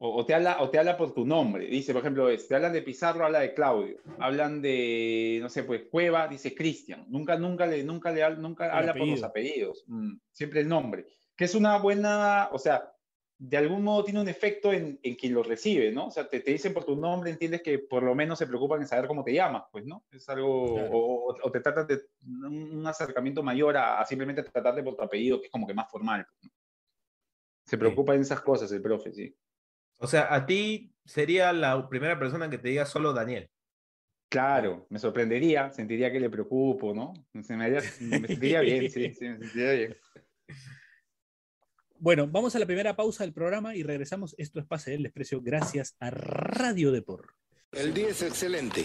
[0.00, 1.66] O, o te habla, o te habla por tu nombre.
[1.66, 3.98] Dice, por ejemplo, este, hablan de Pizarro, habla de Claudio.
[4.18, 7.04] Hablan de, no sé, pues Cueva, dice Cristian.
[7.08, 9.26] Nunca, nunca le, nunca le nunca habla por los apellido.
[9.72, 9.84] apellidos.
[9.88, 11.06] Mm, siempre el nombre.
[11.36, 12.92] Que es una buena, o sea,
[13.40, 16.06] de algún modo tiene un efecto en, en quien lo recibe, ¿no?
[16.06, 18.80] O sea, te, te dicen por tu nombre, entiendes que por lo menos se preocupan
[18.80, 20.04] en saber cómo te llamas, pues, ¿no?
[20.12, 20.90] Es algo, Claro.
[20.92, 25.40] o, o- te tratan de un acercamiento mayor a, a simplemente tratarte por tu apellido,
[25.40, 26.26] que es como que más formal.
[26.42, 26.50] ¿no?
[27.64, 29.36] Se preocupa en esas cosas el profe, sí.
[29.98, 33.48] O sea, a ti sería la primera persona que te diga solo Daniel.
[34.30, 37.14] Claro, me sorprendería, sentiría que le preocupo, ¿no?
[37.42, 39.96] Se me, haría- me sentiría bien, sí, sí, me sentiría bien.
[42.00, 44.34] Bueno, vamos a la primera pausa del programa y regresamos.
[44.38, 47.34] Esto es Pase del Desprecio gracias a Radio Depor.
[47.72, 48.84] El día es excelente.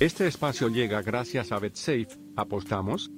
[0.00, 2.08] Este espacio llega gracias a BetSafe.
[2.34, 3.10] ¿Apostamos?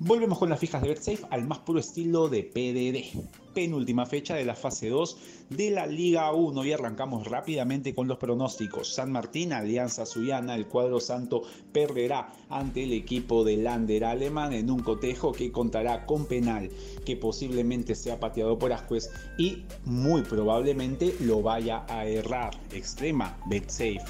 [0.00, 3.54] Volvemos con las fijas de BetSafe al más puro estilo de PDD.
[3.54, 5.16] Penúltima fecha de la fase 2
[5.50, 8.92] de la Liga 1 y arrancamos rápidamente con los pronósticos.
[8.92, 14.72] San Martín, Alianza Suyana, el cuadro santo perderá ante el equipo de Lander alemán en
[14.72, 16.68] un cotejo que contará con penal
[17.06, 19.08] que posiblemente sea pateado por Ascuez
[19.38, 22.58] y muy probablemente lo vaya a errar.
[22.72, 24.00] Extrema BetSafe.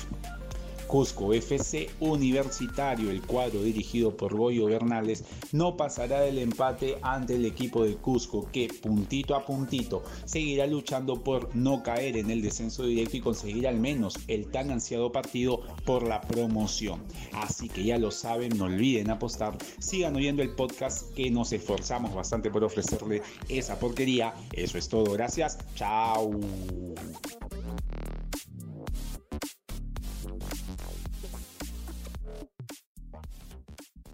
[0.92, 7.46] Cusco FC Universitario, el cuadro dirigido por Goyo Bernales, no pasará del empate ante el
[7.46, 12.84] equipo de Cusco que puntito a puntito seguirá luchando por no caer en el descenso
[12.84, 17.02] directo y conseguir al menos el tan ansiado partido por la promoción.
[17.32, 22.14] Así que ya lo saben, no olviden apostar, sigan oyendo el podcast que nos esforzamos
[22.14, 24.34] bastante por ofrecerle esa porquería.
[24.52, 26.38] Eso es todo, gracias, chao.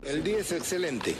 [0.08, 1.14] El día es excelente.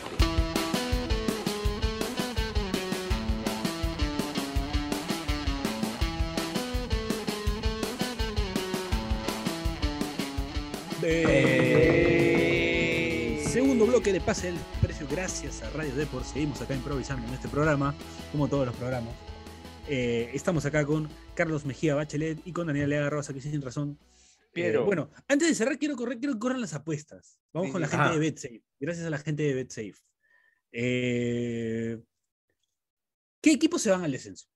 [13.42, 16.24] Segundo bloque de Pase del Desprecio gracias a Radio Depor.
[16.24, 17.94] Seguimos acá improvisando en este programa,
[18.32, 19.12] como todos los programas.
[19.86, 23.98] Eh, estamos acá con Carlos Mejía Bachelet y con Daniel Lea Rosa, que sin razón.
[24.62, 27.38] Eh, bueno, antes de cerrar, quiero correr, quiero corran las apuestas.
[27.52, 28.12] Vamos Sí, con la gente Ah.
[28.12, 28.64] de BetSafe.
[28.80, 29.94] Gracias a la gente de BetSafe.
[30.72, 32.02] Eh,
[33.40, 34.48] ¿Qué equipos se van al descenso?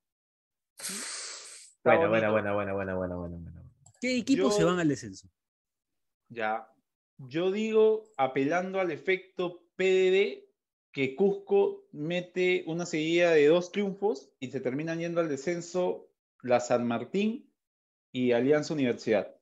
[1.85, 2.11] Buena, bonito.
[2.11, 3.63] buena, buena, buena, buena, buena, buena.
[4.01, 5.29] ¿Qué equipos Yo- se van al descenso?
[6.29, 6.69] Ya.
[7.19, 10.49] Yo digo, apelando al efecto PDD,
[10.93, 16.11] que Cusco mete una seguida de dos triunfos y se terminan yendo al descenso
[16.43, 17.51] la San Martín
[18.13, 19.35] y Alianza Universidad.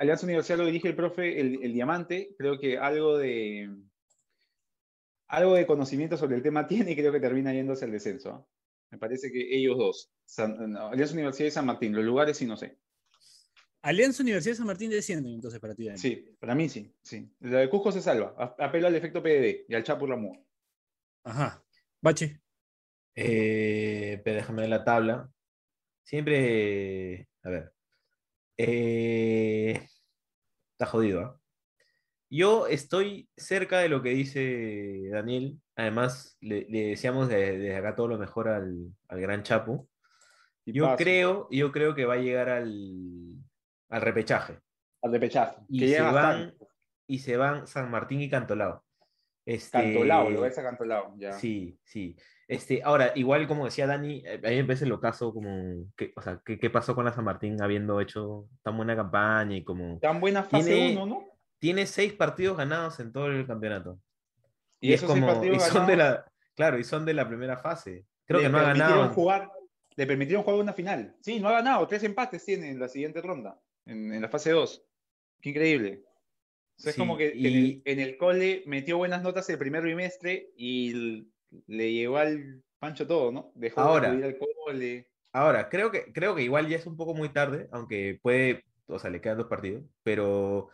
[0.00, 2.34] Alianza Universidad lo dirige el profe el, el Diamante.
[2.38, 3.68] Creo que algo de
[5.28, 8.48] algo de conocimiento sobre el tema tiene y creo que termina yéndose al descenso.
[8.90, 12.44] Me parece que ellos dos, San- no, Alianza Universidad y San Martín, los lugares sí
[12.46, 12.78] no sé.
[13.80, 15.98] Alianza Universidad de San Martín descienden entonces para ti, Dani.
[15.98, 17.28] Sí, para mí sí, sí.
[17.40, 18.34] La de Cusco se salva.
[18.58, 20.44] Apelo al efecto PDD y al Chapo Ramón.
[21.24, 21.64] Ajá.
[22.00, 22.40] Bache.
[23.14, 25.28] Eh, pero déjame ver la tabla.
[26.04, 27.28] Siempre.
[27.42, 27.72] A ver.
[28.56, 29.86] Eh,
[30.72, 31.38] está jodido, ¿ah?
[32.30, 35.60] Yo estoy cerca de lo que dice Daniel.
[35.76, 39.88] Además, le, le deseamos de- desde acá todo lo mejor al, al gran Chapo.
[40.64, 43.36] Y Yo paso creo, yo creo que va a llegar al,
[43.90, 44.60] al repechaje.
[45.02, 45.58] Al repechaje.
[45.68, 46.54] Y que se, van,
[47.06, 48.82] y se van San Martín y Cantolao.
[49.44, 51.14] Este, Cantolao, lo ves a Cantolao.
[51.18, 51.32] Ya.
[51.32, 52.16] Sí, sí.
[52.46, 56.12] Este, ahora, igual como decía Dani, eh, a mí me parece lo caso como, que,
[56.16, 59.64] o sea, ¿qué, qué pasó con la San Martín habiendo hecho tan buena campaña y
[59.64, 59.98] como...
[59.98, 61.28] Tan buena fase Tiene- 1, ¿no?
[61.58, 63.98] Tiene seis partidos ganados en todo el campeonato.
[64.80, 66.24] Y, es esos como, partidos y son de la,
[66.56, 68.04] claro, y son de la primera fase.
[68.26, 69.08] Creo le que no ha ganado.
[69.10, 69.50] Jugar,
[69.94, 71.14] le permitieron jugar una final.
[71.20, 71.86] Sí, no ha ganado.
[71.86, 74.84] Tres empates tiene en la siguiente ronda, en, en la fase 2.
[75.40, 76.02] Qué increíble.
[76.82, 79.48] O sea, es Sí, como que en, y- el, en el cole metió buenas notas
[79.50, 81.28] el primer bimestre y
[81.68, 83.52] le llegó al Pancho todo, ¿no?
[83.54, 84.10] Dejó Ahora.
[84.10, 85.08] de ir al cole.
[85.32, 88.98] Ahora, creo que, creo que igual ya es un poco muy tarde, aunque puede, o
[88.98, 90.70] sea, le quedan dos partidos, pero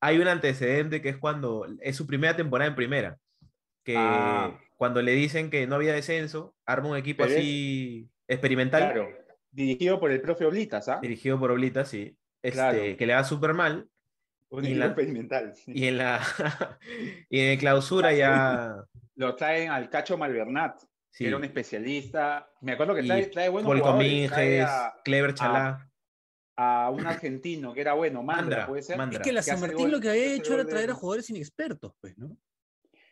[0.00, 3.18] hay un antecedente que es cuando es su primera temporada en primera,
[3.84, 4.58] que Ah.
[4.76, 9.08] cuando le dicen que no había descenso, arma un equipo Pero es- así experimental, Claro.
[9.52, 10.98] Dirigido por el profe Oblitas, ¿ah?
[11.00, 12.96] dirigido por Oblita, sí, este, Claro.
[12.98, 13.88] que le va súper mal,
[14.58, 15.54] Un y la- experimental.
[15.54, 15.72] sí.
[15.74, 16.20] y en la
[17.30, 18.84] y en clausura ya,
[19.16, 22.50] Lo traen al Cacho Malvernat, sí, que era un especialista.
[22.60, 24.30] Me acuerdo que trae, trae buenos Paul jugadores.
[24.30, 25.90] Trae a, Clever Chalá,
[26.56, 28.96] a un argentino que era bueno, Mandra, Mandra, puede ser.
[28.96, 29.18] Mandra.
[29.18, 32.16] Es que la San Martín lo que había hecho era traer a jugadores inexpertos, pues,
[32.18, 32.36] ¿no?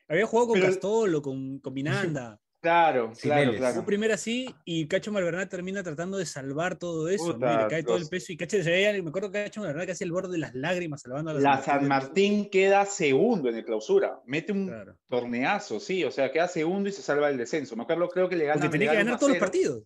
[0.08, 2.38] Había jugado con Pero- Castolo, con, con Miranda.
[2.62, 3.74] Claro, claro, claro.
[3.74, 7.82] Fue primero así y Cacho Malvernat termina tratando de salvar todo eso, Puta, le cae
[7.82, 10.30] todo el peso y Cacho se veía, me acuerdo que Cacho Malvernat casi el borde
[10.32, 14.20] de las lágrimas salvando a la, La San Martín queda segundo en el clausura.
[14.26, 14.96] Mete un Claro.
[15.08, 16.04] torneazo, sí.
[16.04, 17.74] O sea, queda segundo y se salva el descenso.
[17.74, 19.44] Me acuerdo, creo que le gana Porque tenía que ganar 1 a todos los 0.
[19.46, 19.82] partidos.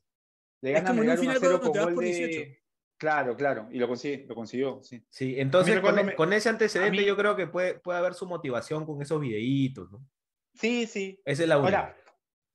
[0.60, 1.94] Le Es gana como en un Melgar 1 a final 0 cuando te vas con
[1.94, 2.50] por gol de- 18.
[2.98, 3.68] Claro, claro.
[3.70, 5.02] Y lo, consigue, lo consiguió, sí.
[5.08, 8.12] Sí, entonces con, e- me- con ese antecedente mí- yo creo que puede, puede haber
[8.12, 10.06] su motivación con esos videitos, ¿no?
[10.54, 11.18] Sí, sí.
[11.24, 11.78] Esa es la única.
[11.80, 11.96] Ahora,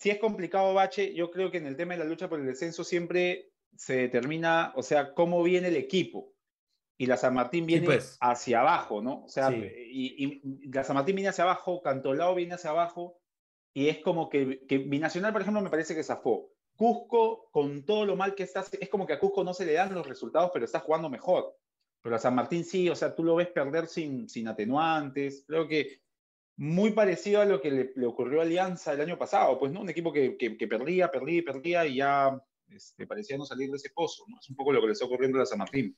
[0.02, 2.48] si es complicado, Bache, yo creo que en el tema de la lucha por el
[2.48, 6.34] descenso siempre se determina, o sea, cómo viene el equipo.
[6.98, 8.18] Y la San Martín viene pues.
[8.20, 9.26] hacia abajo, ¿no?
[9.26, 9.64] O sea, Sí.
[9.92, 13.20] y, y la San Martín viene hacia abajo, Cantolao viene hacia abajo,
[13.76, 16.50] y es como que, que Binacional, por ejemplo, me parece que zafó.
[16.76, 19.74] Cusco, con todo lo mal que está, es como que a Cusco no se le
[19.74, 21.56] dan los resultados, pero está jugando mejor.
[22.02, 25.44] Pero a San Martín sí, o sea, tú lo ves perder sin, sin atenuantes.
[25.46, 26.02] Creo que
[26.62, 29.82] muy parecido a lo que le, le ocurrió a Alianza el año pasado, pues, ¿no?
[29.82, 33.72] Un equipo que, que, que perdía, perdía y perdía y ya este, parecía no salir
[33.72, 34.38] de ese pozo, ¿no?
[34.40, 35.98] Es un poco lo que le está ocurriendo a la San Martín.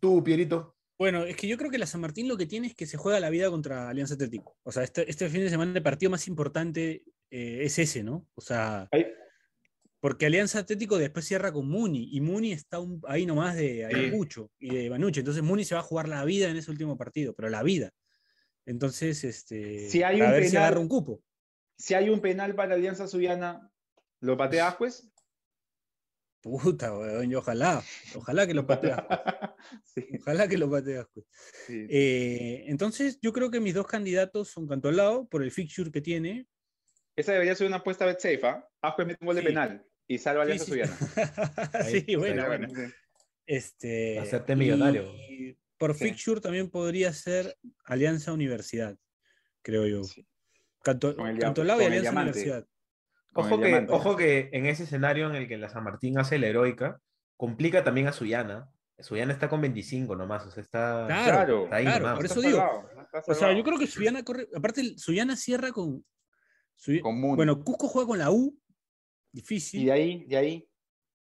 [0.00, 0.76] Tú, Pierito.
[0.98, 2.96] Bueno, es que yo creo que la San Martín lo que tiene es que se
[2.98, 4.56] juega la vida contra Alianza Atlético.
[4.64, 8.28] O sea, este, este fin de semana el partido más importante eh, es ese, ¿no?
[8.34, 9.06] O sea, Ahí-
[10.00, 14.50] porque Alianza Atlético después cierra con Muni y Muni está un- ahí nomás de Ayacucho
[14.58, 15.20] y de Banuche.
[15.20, 17.90] Entonces Muni se va a jugar la vida en ese último partido, pero la vida.
[18.66, 21.22] Entonces, este, Si hay un ver si penal- agarra un cupo.
[21.76, 23.70] Si hay un penal para Alianza Suyana,
[24.20, 25.08] ¿lo patea Ascuez?
[26.40, 27.82] Puta, weón, y ojalá,
[28.16, 28.98] ojalá que lo pateas.
[29.84, 31.06] sí, Ojalá que lo pateas.
[31.14, 31.26] pues.
[31.66, 31.86] sí.
[31.88, 36.48] Eh, entonces, yo creo que mis dos candidatos son Cantolao por el fixture que tiene.
[37.14, 38.68] Esa debería ser una apuesta bet safe, ¿ah?
[38.80, 39.46] Ascuez mete un gol de Sí.
[39.48, 40.70] penal y salva a Alianza sí.
[40.72, 40.96] Suyana.
[42.06, 42.68] sí, bueno, bueno.
[43.46, 45.04] Este, Hacerte millonario.
[45.14, 46.04] y por Sí.
[46.04, 48.96] fixture también podría ser Alianza Universidad,
[49.62, 50.04] creo yo.
[50.04, 50.24] Sí.
[50.84, 52.30] Canto, Con el dia- Cantolao y con Alianza diamante.
[52.38, 52.66] Universidad.
[53.34, 56.46] Ojo que, ojo que en ese escenario en el que la San Martín hace la
[56.46, 57.00] heroica,
[57.36, 58.68] complica también a Suyana.
[58.98, 62.16] Suyana está con 25 nomás, o sea, está, Claro, está ahí claro, nomás.
[62.16, 62.88] por Está eso digo.
[63.26, 64.48] O sea, yo creo que Suyana corre.
[64.54, 66.04] Aparte, Suyana cierra con.
[66.76, 68.56] Suy- Con bueno, Cusco juega con la U,
[69.32, 69.86] Y difícil.
[69.86, 70.68] de ahí, de ahí,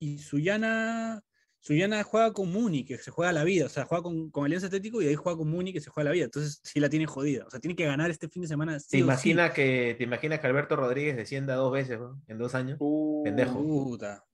[0.00, 1.22] Y Suyana,
[1.64, 3.64] Suyana juega con Muni, que se juega la vida.
[3.64, 6.11] O sea, juega con, con Alianza Atlético y ahí juega con Muni, que se juega
[6.11, 6.27] la vida.
[6.27, 7.46] Entonces, sí la tiene jodida.
[7.46, 8.74] O sea, tiene que ganar este fin de semana.
[8.74, 8.98] ¿Te sí sí.
[8.98, 12.20] imaginas, que, ¿Te imaginas que Alberto Rodríguez descienda dos veces ¿no?
[12.29, 12.77] en dos años?
[12.81, 13.62] uh, Pendejo.
[13.62, 14.27] Puta.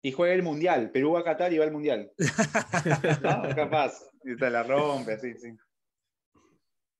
[0.00, 0.90] y juega el Mundial.
[0.90, 2.10] Perú va a Qatar y va al Mundial.
[2.16, 3.92] No, capaz.
[4.24, 5.54] Y te la rompe, sí, sí.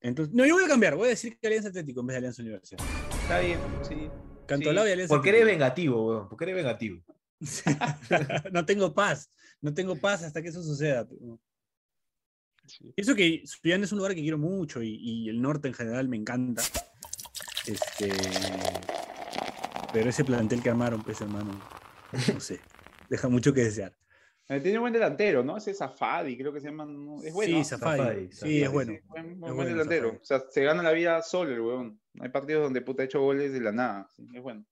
[0.02, 0.96] Entonces, no, yo voy a cambiar.
[0.96, 2.84] Voy a decir que Alianza Atlético en vez de Alianza Universidad.
[3.22, 3.58] Está bien,
[3.88, 4.10] sí.
[4.46, 6.28] Cantolao Sí, y Alianza Porque eres vengativo, weón.
[6.28, 7.02] Porque eres vengativo.
[8.52, 9.30] no tengo paz.
[9.60, 11.06] No tengo paz hasta que eso suceda.
[12.66, 12.92] Sí.
[12.96, 16.08] Eso que Suyana es un lugar que quiero mucho y, y el norte en general
[16.08, 16.62] me encanta.
[17.66, 18.12] Este,
[19.92, 21.60] pero ese plantel que armaron, pues hermano,
[22.32, 22.60] no sé,
[23.08, 23.94] deja mucho que desear.
[24.48, 25.56] Eh, Tiene un buen delantero, ¿no?
[25.56, 26.84] Ese Zafadi, creo que se llama.
[26.84, 27.22] ¿no?
[27.22, 27.58] Es bueno.
[27.58, 28.92] sí, Zafadi, Zafadi, sí, es bueno.
[28.92, 30.08] Buen, buen- Es buen bueno, delantero.
[30.08, 30.20] Zafadi.
[30.22, 32.00] O sea, se gana la vida solo el weón.
[32.20, 34.08] Hay partidos donde puta ha hecho goles de la nada.
[34.16, 34.64] Sí, es bueno.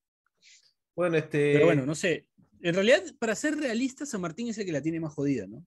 [0.96, 1.52] Bueno, este.
[1.54, 2.26] Pero bueno, no sé.
[2.62, 5.64] En realidad, para ser realista, San Martín es el que la tiene más jodida, ¿no?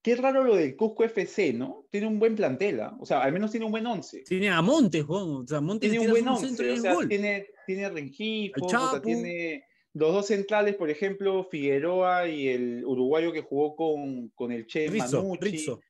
[0.00, 1.86] Qué raro lo del Cusco FC, ¿no?
[1.90, 2.96] Tiene un buen plantel, ¿ah?
[3.00, 4.22] O sea, al menos tiene un buen once.
[4.22, 6.78] Tiene a Montes, weón, o sea, Montes Tiene un buen centro once.
[6.78, 7.08] O sea, gol.
[7.08, 9.00] tiene, tiene Rengifo, puta, Chapo.
[9.00, 14.66] tiene los dos centrales, por ejemplo, Figueroa y el uruguayo que jugó con, con el
[14.66, 15.50] Che Rizzo, Manucci.
[15.50, 15.80] Rizzo.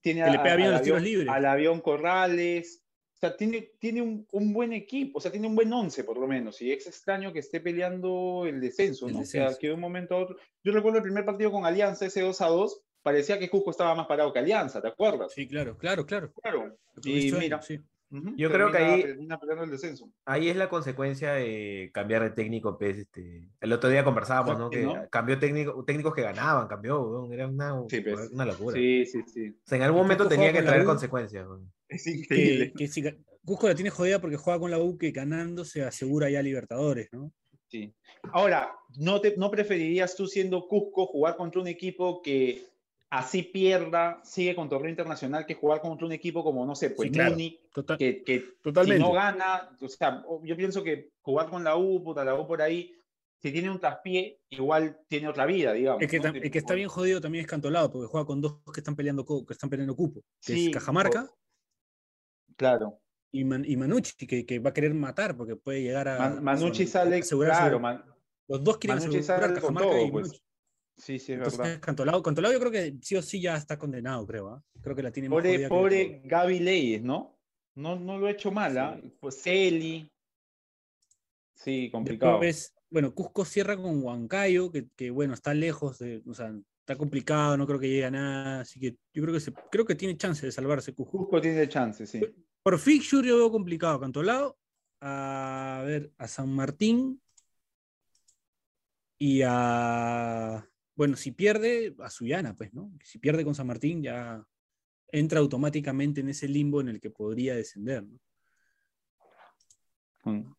[0.00, 1.28] Tiene que le pega bien tiros libres.
[1.28, 2.85] Al avión Corrales.
[3.16, 6.18] O sea, tiene, tiene un, un buen equipo, o sea, tiene un buen once por
[6.18, 6.60] lo menos.
[6.60, 9.20] Y es extraño que esté peleando el descenso, El ¿no?
[9.20, 9.46] descenso.
[9.46, 10.36] O sea, que de un momento a otro.
[10.62, 13.94] Yo recuerdo el primer partido con Alianza, ese 2 a 2, parecía que Cusco estaba
[13.94, 15.32] más parado que Alianza, ¿te acuerdas?
[15.32, 16.30] Sí, claro, claro, claro.
[16.42, 16.76] Claro.
[17.04, 17.80] Y mira, sí.
[18.36, 20.08] Yo creo que ahí- termina peleando el descenso.
[20.26, 24.70] Ahí es la consecuencia de cambiar de técnico, pues, este, el otro día conversábamos, ¿no?
[24.70, 25.08] Que ¿no?
[25.10, 28.30] cambió técnico, técnicos que ganaban, cambió, era una, Sí, pues.
[28.30, 28.76] una locura.
[28.76, 29.48] Sí, sí, sí.
[29.50, 31.46] O sea, en algún momento tenía que traer consecuencias.
[31.48, 31.72] weón.
[31.88, 32.72] Es que, increíble.
[32.76, 35.82] que si ga- Cusco la tiene jodida porque juega con la U que ganando se
[35.84, 37.32] asegura ya Libertadores, ¿no?
[37.68, 37.92] Sí.
[38.32, 42.64] Ahora, ¿no, te, ¿no preferirías tú siendo Cusco jugar contra un equipo que
[43.10, 47.06] así pierda, sigue con torneo internacional, que jugar contra un equipo como, no sé, pues
[47.08, 47.32] Sí, claro.
[47.32, 49.00] Muni, Total- que, que si Totalmente.
[49.02, 52.60] no gana, o sea, yo pienso que jugar con la U, puta, la U por
[52.62, 52.92] ahí,
[53.40, 56.02] si tiene un traspié, igual tiene otra vida, digamos.
[56.02, 58.80] El que, el que está bien jodido también es Cantolao, porque juega con dos que
[58.80, 61.30] están peleando, que están peleando cupo, que Sí, es Cajamarca
[62.56, 63.00] Claro.
[63.32, 66.18] y, Man- y Manucci, que, que va a querer matar porque puede llegar a.
[66.18, 68.04] Man- Manucci sale, claro, Man-
[68.48, 70.42] Los dos quieren Manucci asegurar sale con todo, y pues.
[70.98, 71.80] Sí, sí, es Entonces, verdad.
[71.80, 74.48] Cantolao, Cantolao yo creo que sí o sí ya está condenado, creo.
[74.48, 74.62] ¿ah?
[74.80, 76.22] Creo que la tiene más Pobre, que pobre.
[76.24, 77.38] Gaby Leyes, ¿no?
[77.74, 77.96] ¿no?
[78.00, 78.98] No lo ha hecho mal, ¿ah?
[79.20, 80.10] Pues Celi.
[81.54, 82.40] Sí, complicado.
[82.40, 86.96] Después, bueno, Cusco cierra con Huancayo, que, que, bueno, está lejos, de, o sea, está
[86.96, 89.94] complicado, no creo que llegue a nada, así que yo creo que se, creo que
[89.96, 91.18] tiene chance de salvarse Cusco.
[91.18, 92.20] Cusco tiene chance, sí.
[92.66, 94.58] Por fixture yo veo complicado a Cantolao,
[95.00, 97.22] a ver, a San Martín
[99.20, 102.90] y a, bueno, si pierde, a Suyana, pues, ¿no?
[103.04, 104.44] Si pierde con San Martín ya
[105.12, 108.18] entra automáticamente en ese limbo en el que podría descender, ¿no?
[110.24, 110.52] Mm.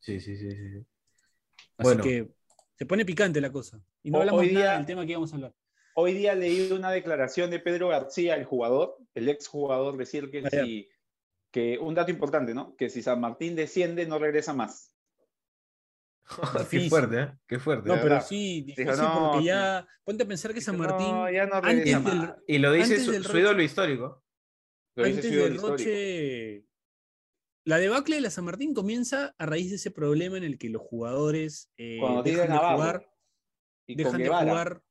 [0.00, 0.56] Sí, sí, sí, sí.
[0.56, 0.86] sí.
[1.76, 2.04] Así Bueno.
[2.04, 2.32] que
[2.74, 3.84] se pone picante la cosa.
[4.02, 5.54] Y no hablamos hoy nada día- del tema que íbamos a hablar.
[5.94, 10.48] Hoy día leí una declaración de Pedro García, el jugador, el ex jugador, decir que
[10.48, 10.88] si,
[11.54, 12.74] que un dato importante, ¿no?
[12.74, 14.92] Que si San Martín desciende, no regresa más.
[16.68, 17.32] Qué fuerte, ¿eh?
[17.46, 17.88] Qué fuerte.
[17.88, 19.44] No, pero sí, difícil Dijo, no, porque sí.
[19.46, 19.86] ya.
[20.02, 22.34] Ponte a pensar que San Martín, "No, ya no antes regresa del, más".
[22.48, 24.24] Y lo dice Antes su, del ídolo histórico.
[24.96, 25.90] Lo dice antes su ídolo del histórico.
[25.90, 26.66] Roche.
[27.66, 30.70] La debacle de la San Martín comienza a raíz de ese problema en el que
[30.70, 33.10] los jugadores eh, Cuando dejan de Navarro jugar,
[33.86, 34.82] y dejan de Guevara, jugar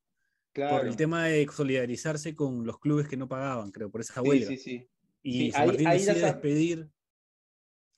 [0.54, 0.78] claro.
[0.78, 4.30] por el tema de solidarizarse con los clubes que no pagaban, creo, por esa Sí,
[4.30, 4.48] huelga.
[4.48, 4.90] sí, sí.
[5.24, 6.90] Y Sí, San ahí- Martín ahí la decide San- despedir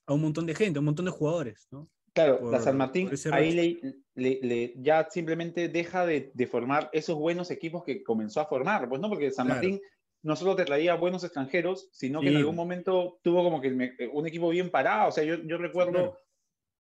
[0.06, 1.90] a un montón de gente, a un montón de jugadores, ¿no?
[2.14, 6.88] Claro, por- la San Martín ahí le, le- le- ya simplemente deja de, de formar
[6.92, 9.60] esos buenos equipos que comenzó a formar, pues no, porque San Claro.
[9.60, 9.80] Martín
[10.22, 12.38] no solo te traía buenos extranjeros, sino que en Sí.
[12.38, 15.08] algún momento tuvo como que me- un equipo bien parado.
[15.08, 16.18] O sea, yo, yo recuerdo claro.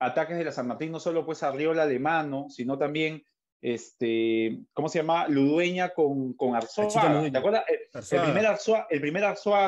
[0.00, 3.24] ataques de la San Martín, no solo pues Arriola Alemano, sino también,
[3.64, 5.26] este, ¿cómo se llama?
[5.26, 6.52] Ludueña con, con.
[6.52, 7.32] Ludueña.
[7.32, 7.64] ¿Te acuerdas?
[7.66, 9.24] El, primer Arzuaga, el primer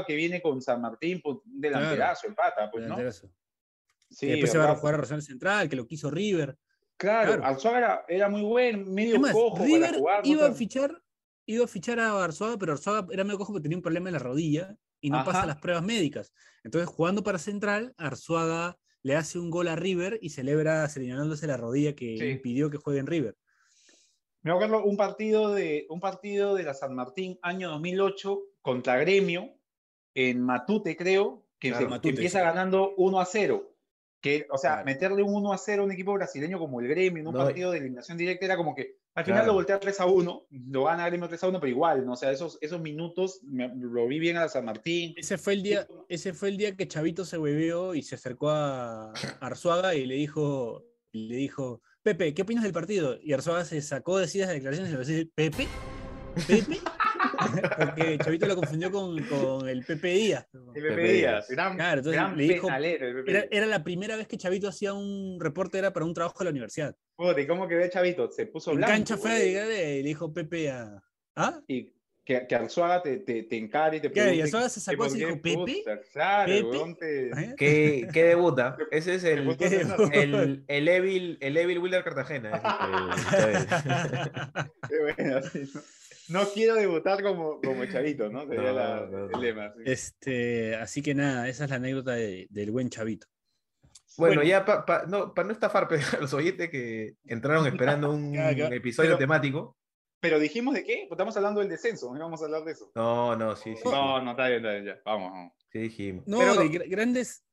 [0.07, 2.97] que viene con San Martín, pues, un delanterazo, el pata, pues, ¿no?
[4.11, 6.59] Sí, que después se va a jugar a Rosario Central, que lo quiso River.
[6.99, 7.45] Claro, Claro.
[7.47, 10.21] Arzuaga era, era muy buen, medio cojo River para jugar.
[10.27, 11.03] no iba a fichar,
[11.47, 14.13] iba a fichar a Arzuaga, pero Arzuaga era medio cojo porque tenía un problema en
[14.13, 15.47] la rodilla y no pasa Ajá.
[15.47, 16.35] las pruebas médicas.
[16.65, 21.57] Entonces, jugando para Central, Arzuaga le hace un gol a River y celebra señalándose la
[21.57, 22.25] rodilla que Sí.
[22.27, 23.37] impidió que juegue en River.
[24.47, 29.51] Me acuerdo un partido, de, un partido de la San Martín, año 2008, contra Gremio,
[30.15, 32.45] en Matute, creo, que Claro, se Matute, empieza sí.
[32.45, 33.73] ganando 1 a 0.
[34.21, 34.85] Que, o sea, Claro.
[34.87, 37.41] meterle un 1 a 0 a un equipo brasileño como el Gremio en un No,
[37.45, 39.49] partido de eliminación directa era como que al final Claro.
[39.49, 42.13] lo voltea 3 a 1, lo gana Gremio 3 a 1, pero igual, ¿no?
[42.13, 45.13] O sea, esos, esos minutos me- lo vi bien a la San Martín.
[45.17, 48.51] Ese fue el día, ese fue el día que Chavito se hueveó y se acercó
[48.51, 53.19] a Arzuaga y le dijo, y le dijo, Pepe, ¿qué opinas del partido?
[53.21, 55.67] Y Arzuaga se sacó de así las declaraciones y le decía, ¿Pepe?
[56.47, 56.79] ¿Pepe?
[57.77, 60.47] Porque Chavito lo confundió con, con el Pepe Díaz.
[60.55, 61.51] El Pepe Pepe Díaz, Díaz.
[61.51, 64.69] gran, Claro, entonces gran le dijo- penalero, el Pepe Era, la primera vez que Chavito
[64.69, 66.95] hacía un reporte, era para un trabajo de la universidad.
[67.17, 68.31] Puta, ¿y cómo quedó Chavito?
[68.31, 68.93] Se puso En blanco.
[68.93, 71.03] cancha fue y le dijo Pepe a...
[71.35, 71.61] ¿Ah?
[71.67, 71.93] y
[72.27, 74.85] que, que Arzuaga te, te, te encare y te Claro, y pregunte Arzuaga se que
[74.85, 75.55] sacó así dijo, ¿Pepe?
[75.55, 76.67] puta, Claro, ¿Pepe?
[76.67, 77.55] weón, te- ¿Eh?
[77.57, 78.77] ¿Qué, qué debuta?
[78.91, 79.49] Ese es el,
[80.13, 82.61] el, el Evil, el Evil Wheeler Cartagena.
[84.89, 85.81] Qué bueno, sí, ¿no?
[86.29, 88.45] No quiero debutar como, como Chavito, ¿no?
[88.49, 89.73] Sería No, la- no, el lema.
[89.77, 89.83] sí.
[89.87, 93.29] Este, así que nada, esa es la anécdota de- del buen Chavito.
[94.17, 94.43] Bueno, Bueno.
[94.49, 95.87] ya para no, pa no estafar
[96.17, 98.35] a los oyentes que entraron esperando un
[98.73, 99.77] episodio Pero- temático.
[100.21, 101.05] Pero dijimos de qué?
[101.09, 102.91] Pues estamos hablando del descenso, no íbamos a hablar de eso.
[102.95, 103.83] No, no, sí, sí.
[103.85, 105.01] No, no, está bien, está bien, ya.
[105.05, 105.53] Vamos, vamos.
[105.71, 106.25] sí dijimos.
[106.27, 107.45] No, Pero de gra- grandes,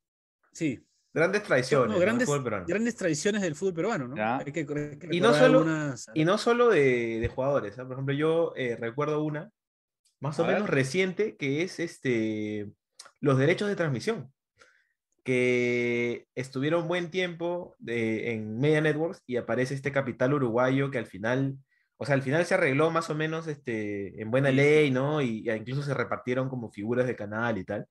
[0.53, 1.89] sí, grandes traiciones.
[1.93, 2.65] no, grandes, Fútbol peruano.
[2.67, 4.15] grandes tradiciones del fútbol peruano, ¿no?
[4.39, 7.77] Hay que, hay que Y no solo- algunas- Y no solo de, de jugadores.
[7.77, 7.83] ¿ah?
[7.83, 9.51] Por ejemplo, yo eh, recuerdo una,
[10.19, 10.55] más o A ver.
[10.55, 12.71] menos reciente, que es este,
[13.19, 14.33] los derechos de transmisión,
[15.23, 21.05] que estuvieron buen tiempo de- en Media Networks y aparece este capital uruguayo que al
[21.05, 21.57] final,
[21.97, 25.21] o sea, al final se arregló más o menos este, en buena ley, ¿no?
[25.21, 27.87] Y, y incluso se repartieron como figuras de canal y tal.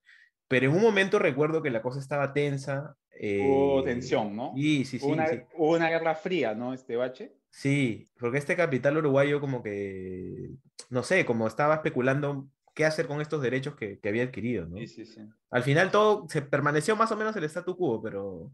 [0.48, 2.94] Pero en un momento recuerdo que la cosa estaba tensa.
[3.10, 4.52] Hubo eh, tensión, ¿no?
[4.54, 5.06] Sí, sí, sí.
[5.06, 5.40] Hubo una, sí.
[5.56, 6.74] hubo una guerra fría, ¿no?
[6.74, 7.32] Este bache.
[7.48, 10.50] Sí, porque este capital uruguayo como que,
[10.90, 14.76] no sé, como estaba especulando qué hacer con estos derechos que, que había adquirido, ¿no?
[14.78, 15.20] Sí, sí, sí.
[15.50, 18.52] Al final todo se permaneció más o menos el statu quo, pero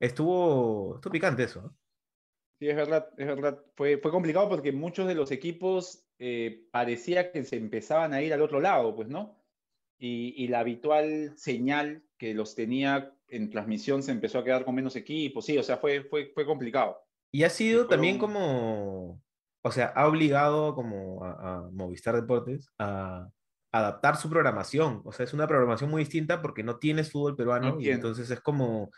[0.00, 1.62] estuvo, estuvo picante eso.
[1.62, 1.76] ¿no?
[2.60, 3.58] Sí, es verdad, es verdad.
[3.74, 8.34] Fue, fue complicado porque muchos de los equipos eh, parecía que se empezaban a ir
[8.34, 9.42] al otro lado, pues, ¿no?
[9.98, 14.74] Y, y, la habitual señal que los tenía en transmisión se empezó a quedar con
[14.74, 15.46] menos equipos.
[15.46, 16.98] Sí, o sea, fue, fue, fue complicado.
[17.32, 19.22] Y ha sido también como,
[19.62, 23.30] o sea, ha obligado como a, a Movistar Deportes a
[23.72, 25.00] adaptar su programación.
[25.06, 28.30] O sea, es una programación muy distinta porque no tienes fútbol peruano No y entonces
[28.30, 28.90] es como,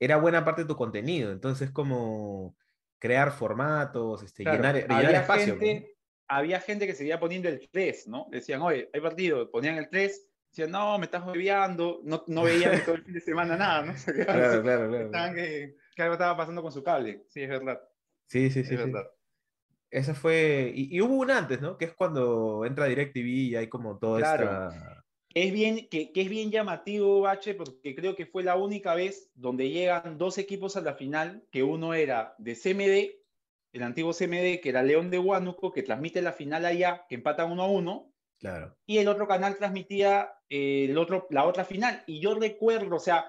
[0.00, 1.30] era buena parte de tu contenido.
[1.30, 2.56] Entonces es como
[3.04, 5.58] crear formatos, este, Claro, llenar, espacio.
[5.58, 5.94] gente,
[6.26, 8.28] había gente que seguía poniendo el 3, ¿no?
[8.30, 12.72] Decían, oye, hay partido, ponían el 3, decían, no, me estás bebiando, no, no veían
[12.86, 13.94] todo el fin de semana nada, ¿no?
[13.98, 14.16] Se ¿no?
[14.16, 15.34] quedaban Claro, claro, claro.
[15.34, 17.24] que, que algo estaba pasando con su cable.
[17.28, 17.78] Sí, es verdad.
[18.26, 18.76] Sí, sí, Es sí.
[18.76, 18.82] sí.
[18.82, 19.04] verdad.
[19.90, 21.76] Esa fue, y, y hubo un antes, ¿no?
[21.76, 24.44] Que es cuando entra DirecTV y hay como toda Claro.
[24.70, 25.03] esta...
[25.34, 29.30] Es bien, que, que es bien llamativo, Bache, porque creo que fue la única vez
[29.34, 33.20] donde llegan dos equipos a la final, que uno era de CMD,
[33.72, 37.50] el antiguo CMD, que era León de Huánuco, que transmite la final allá, que empatan
[37.50, 38.76] uno a uno, Claro.
[38.86, 42.04] y el otro canal transmitía eh, el otro, la otra final.
[42.06, 43.26] Y yo recuerdo, o sea,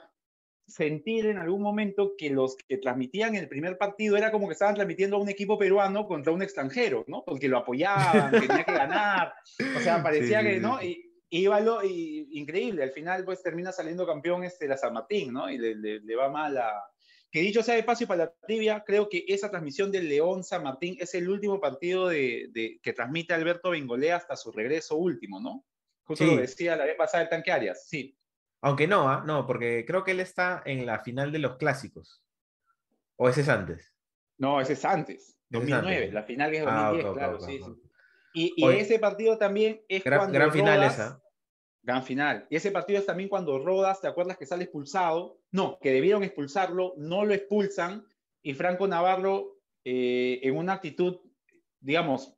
[0.68, 4.76] sentir en algún momento que los que transmitían el primer partido era como que estaban
[4.76, 7.24] transmitiendo a un equipo peruano contra un extranjero, ¿no?
[7.24, 9.34] Porque lo apoyaban, tenía que ganar.
[9.78, 10.82] O sea, parecía Sí, que, ¿no?
[10.82, 15.34] Y, iba lo, y, increíble, al final pues termina saliendo campeón este, la San Martín,
[15.34, 15.49] ¿no?
[15.49, 16.84] Y le, le- le va mal a...
[17.32, 20.43] Que dicho sea de paso y para la trivia, creo que esa transmisión del León
[20.43, 24.95] San Martín es el último partido de, de- que transmite Alberto Bengolea hasta su regreso
[24.95, 25.65] último, ¿no?
[26.05, 26.32] Justo Sí.
[26.34, 28.17] lo decía la vez pasada el tanque Arias, sí.
[28.61, 29.23] Aunque no, ¿ah?
[29.26, 32.23] No, porque creo que él está en la final de los clásicos.
[33.17, 33.93] ¿O ese es antes?
[34.38, 36.13] No, ese es antes, Ese es 2009, antes.
[36.13, 37.82] la final que es Ah, 2010, ok, ok, claro, sí, sí.
[38.36, 41.22] Y, ese partido también es Gran, cuando gran final Rodas- esa.
[41.82, 42.48] Gran final.
[42.50, 45.40] Y ese partido es también cuando Rodas, ¿te acuerdas que sale expulsado?
[45.52, 48.06] No, que debieron expulsarlo, no lo expulsan
[48.42, 51.20] y Franco Navarro, eh, en una actitud,
[51.80, 52.36] digamos,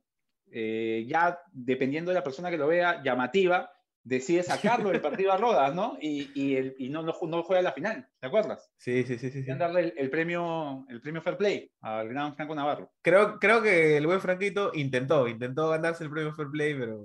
[0.51, 3.71] eh, ya dependiendo de la persona que lo vea, llamativa,
[4.07, 5.97] decide sacarlo del partido a Rodas, ¿no?
[6.01, 8.71] Y, y, el- y no, no, no juega la final, ¿te acuerdas?
[8.77, 9.43] Sí, sí, sí, sí.
[9.43, 9.51] sí.
[9.57, 12.91] Darle el, el premio, el premio Fair Play al gran Franco Navarro.
[13.01, 17.03] Creo, creo que el buen Franquito intentó, intentó ganarse el premio Fair Play, pero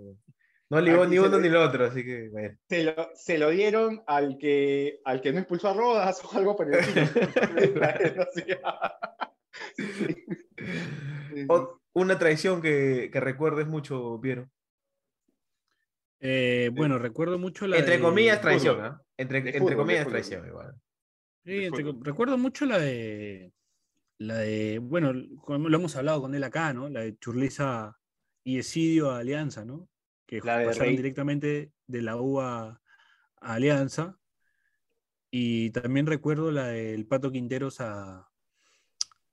[0.70, 2.56] no ligó ni uno le- ni lo otro, así que bueno.
[2.68, 6.56] Se lo, se lo dieron al que, al que no expulsó a Rodas o algo
[6.56, 6.80] por el.
[9.74, 11.46] Sí,
[11.94, 14.48] una traición que, que recuerdes mucho, Piero.
[16.24, 18.96] Eh, bueno, recuerdo mucho la Entre de- comillas, traición.
[19.16, 20.74] Entre, fútbol, comillas, traición, igual.
[21.44, 23.52] Sí, entre- recuerdo mucho la de.
[24.18, 24.78] La de.
[24.78, 26.88] Bueno, lo hemos hablado con él acá, ¿no?
[26.88, 27.98] La de Churliza
[28.44, 29.88] y Esidio a Alianza, ¿no?
[30.26, 30.96] Que La de pasaron Rey.
[30.96, 32.68] directamente de la U a,
[33.40, 34.16] a Alianza.
[35.32, 38.28] Y también recuerdo la del Pato Quinteros a.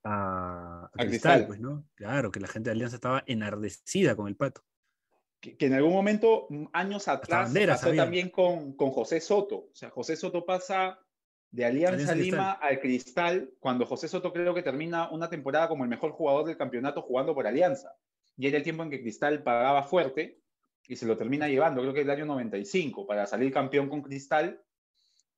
[0.02, 1.46] A, a Cristal, Cristal.
[1.46, 1.86] pues, ¿no?
[1.94, 4.64] Claro, que la gente de Alianza estaba enardecida con el Pato.
[5.40, 9.56] Que, que en algún momento, mm, años atrás, banderas pasó también con, con José Soto.
[9.56, 10.98] O sea, José Soto pasa
[11.50, 15.84] de Alianza Alianza Lima al Cristal, cuando José Soto creo que termina una temporada como
[15.84, 17.96] el mejor jugador del campeonato jugando por Alianza.
[18.36, 20.40] Y era el tiempo en que Cristal pagaba fuerte
[20.86, 24.62] y se lo termina llevando, creo que el año 95, para salir campeón con Cristal.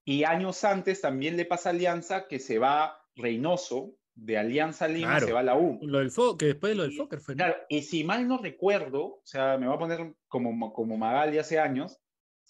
[0.05, 5.13] Y años antes también le pasa a Alianza que se va Reynoso, de Alianza Lima
[5.13, 5.27] Claro.
[5.27, 5.79] se va a la U.
[5.83, 7.35] Lo del que después de lo del Fokker fue.
[7.35, 7.45] ¿no?
[7.45, 11.39] Claro, y si mal no recuerdo, o sea, me voy a poner como, como Magali
[11.39, 12.01] hace años,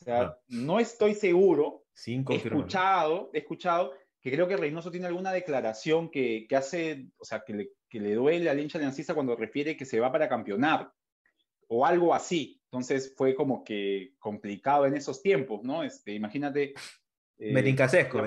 [0.00, 5.06] o sea, no estoy seguro, Sin he escuchado, he escuchado que creo que Reynoso tiene
[5.06, 9.14] alguna declaración que, que hace, o sea, que le, que le duele al hincha aliancista
[9.14, 10.92] cuando refiere que se va para campeonar,
[11.68, 12.60] o algo así.
[12.66, 15.82] Entonces fue como que complicado en esos tiempos, ¿no?
[15.82, 16.74] Este, imagínate.
[17.39, 18.18] Eh, Benincasesco,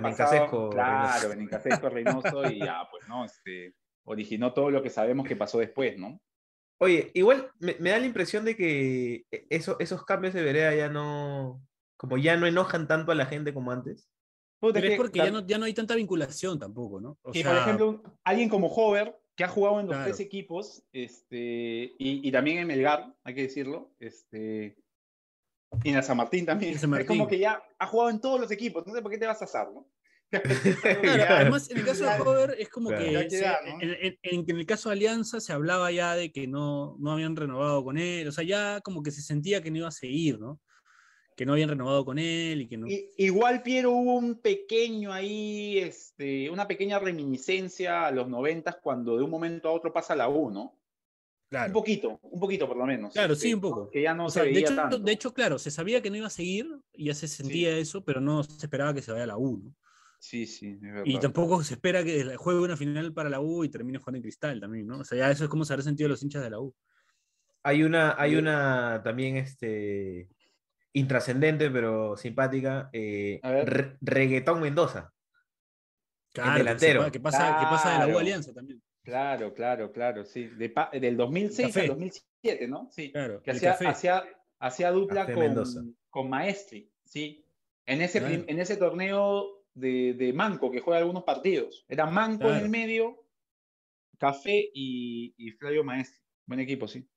[0.70, 1.30] Claro.
[1.30, 3.26] Benincasesco, Reynoso, y ya, pues, ¿no?
[3.26, 6.20] Este, originó todo lo que sabemos que pasó después, ¿no?
[6.78, 10.76] Oye, igual me, me da la impresión de que e- eso, esos cambios de vereda
[10.76, 11.62] ya no,
[11.97, 14.10] como ya no enojan tanto a la gente como antes.
[14.60, 17.18] Pero es es que porque ya no, ya no hay tanta vinculación tampoco, ¿no?
[17.22, 20.06] O que, sea, por ejemplo, alguien como Hover, que ha jugado en los Claro.
[20.06, 24.78] tres equipos, este, y, y también en Melgar, hay que decirlo, este,
[25.84, 26.73] y en San Martín también.
[26.73, 29.11] En San Es como que ya ha jugado en todos los equipos, no sé por
[29.11, 29.88] qué te vas a asar, ¿no?
[30.30, 30.45] Claro,
[31.01, 31.36] Claro.
[31.36, 33.05] además, en el caso de Hover, es como Claro.
[33.05, 33.82] que Ya queda, se- ¿no?
[33.82, 34.17] en, en-
[34.49, 37.97] en- el caso de Alianza se hablaba ya de que no, no habían renovado con
[37.97, 40.59] él, o sea, ya como que se sentía que no iba a seguir, ¿no?
[41.38, 42.88] Que no habían renovado con él y que no.
[42.88, 49.17] Y- igual, Piero, hubo un pequeño ahí, este, una pequeña reminiscencia a los noventas cuando
[49.17, 50.80] de un momento a otro pasa la U, ¿no?
[51.56, 51.74] Un claro.
[51.74, 53.14] poquito, un poquito por lo menos.
[53.14, 53.89] Claro, este, sí, un poco.
[53.89, 54.99] Que ya no O se sea, de, hecho, tanto.
[54.99, 58.03] de hecho, claro, se sabía que no iba a seguir y ya se sentía eso,
[58.03, 59.74] pero no se esperaba que se vaya a la U, ¿no?
[60.20, 61.03] Sí, sí, es verdad.
[61.06, 64.24] Y tampoco se espera que juegue una final para la U y termine jugando en
[64.24, 64.99] cristal también, ¿no?
[64.99, 66.74] O sea, ya eso es como se habrá sentido los hinchas de la U.
[67.64, 70.28] Hay una, hay una también este,
[70.93, 72.89] intrascendente, pero simpática.
[72.93, 73.39] eh.
[73.43, 75.12] Re- Reggaetón Mendoza.
[76.34, 77.12] Claro, delantero.
[77.12, 78.20] Que, pasa, que pasa de la U Claro.
[78.20, 78.82] Alianza también.
[79.06, 80.47] Claro, claro, claro, sí.
[80.47, 81.82] De del 2006 Café.
[81.82, 82.89] al 2007, ¿no?
[82.91, 83.12] Sí.
[83.12, 84.24] Claro, Que hacía, hacía,
[84.60, 87.45] hacía dupla con, con Maestri, sí.
[87.86, 88.43] En ese, Claro.
[88.47, 91.86] en ese torneo de, de Manco, que juega algunos partidos.
[91.88, 93.24] Era Manco en el medio,
[94.18, 96.20] Café y, y Flavio Maestri.
[96.47, 97.08] Buen equipo, sí.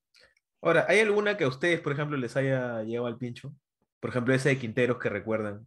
[0.60, 3.54] Ahora, ¿hay alguna que a ustedes, por ejemplo, les haya llegado al pincho?
[4.00, 5.64] Por ejemplo, ese de Quinteros que recuerdan.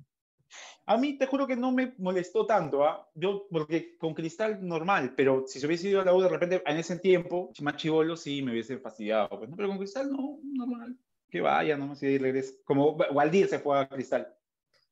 [0.91, 3.09] A mí te juro que no me molestó tanto, ¿ah?
[3.15, 6.61] Yo, porque con Cristal normal, pero si se hubiese ido a la U de repente
[6.65, 9.29] en ese tiempo, más chivolo, sí me hubiese fastidiado.
[9.29, 9.55] Pues, ¿no?
[9.55, 10.97] Pero con Cristal no, normal.
[11.29, 12.61] Que vaya, nomás y ahí regrese.
[12.65, 14.35] Como Waldir se fue a Cristal.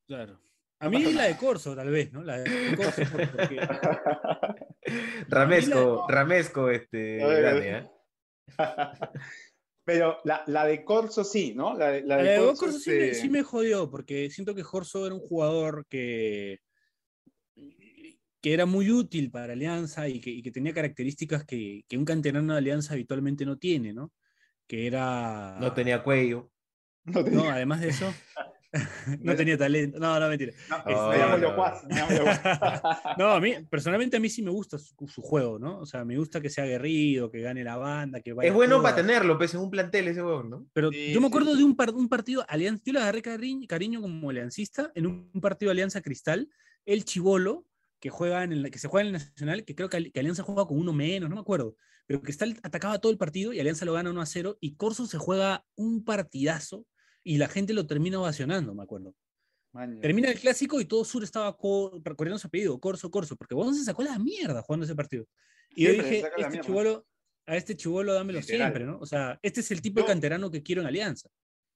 [0.07, 0.39] Claro.
[0.79, 2.23] A mí la de Corso, tal vez, ¿no?
[2.23, 3.59] La de Corso, porque
[5.27, 7.77] Ramesco, Ramesco, este, grande.
[7.77, 7.89] ¿eh?
[9.91, 11.75] Pero la, la de Corso sí, ¿no?
[11.77, 14.29] La, de- la La de de Corso, Corso sí, me, este, sí me jodió, porque
[14.29, 16.59] siento que Corso era un jugador que,
[18.41, 22.05] que era muy útil para Alianza y que, y que tenía características que, que un
[22.05, 24.11] canterano de Alianza habitualmente no tiene, ¿no?
[24.67, 25.57] Que era...
[25.59, 26.51] No tenía cuello.
[27.05, 28.05] no tenía- No, además de eso,
[29.21, 29.99] no tenía talento.
[29.99, 30.53] No, no, mentira.
[30.69, 31.49] no, me llamo no.
[31.49, 32.41] Locuaz, me llamo Locuaz.
[33.17, 35.79] No, a mí, personalmente a mí sí me gusta su, su juego, ¿no?
[35.79, 38.81] O sea, me gusta que sea aguerrido, que gane la banda, que vaya Es bueno
[38.81, 40.67] para tenerlo, pues, en un plantel ese huevón, ¿no?
[40.73, 41.57] Pero Sí, yo me acuerdo sí.
[41.59, 45.31] de un, par- un partido, Alianza, yo le agarré cariño, cariño como aliancista en un,
[45.33, 46.47] un partido Alianza Cristal,
[46.85, 47.65] el Chivolo,
[47.99, 50.43] que, juega en el, que se juega en el Nacional, que creo que, que Alianza
[50.43, 53.85] juega con uno menos, no me acuerdo, pero Cristal atacaba todo el partido y Alianza
[53.85, 56.85] lo gana 1 a 0 y Corso se juega un partidazo
[57.23, 59.13] y la gente lo termina ovacionando, me acuerdo.
[60.01, 63.73] Termina el clásico y todo Sur estaba co- corriendo su apellido, Corso, Corso, porque Bon
[63.75, 65.25] se sacó la mierda jugando ese partido.
[65.69, 67.05] Y yo Siempre dije, este chivolo,
[67.45, 68.59] a este chivolo dámelo Literal.
[68.71, 68.97] siempre, ¿no?
[68.99, 71.29] O sea, este es el tipo de canterano que quiero en Alianza.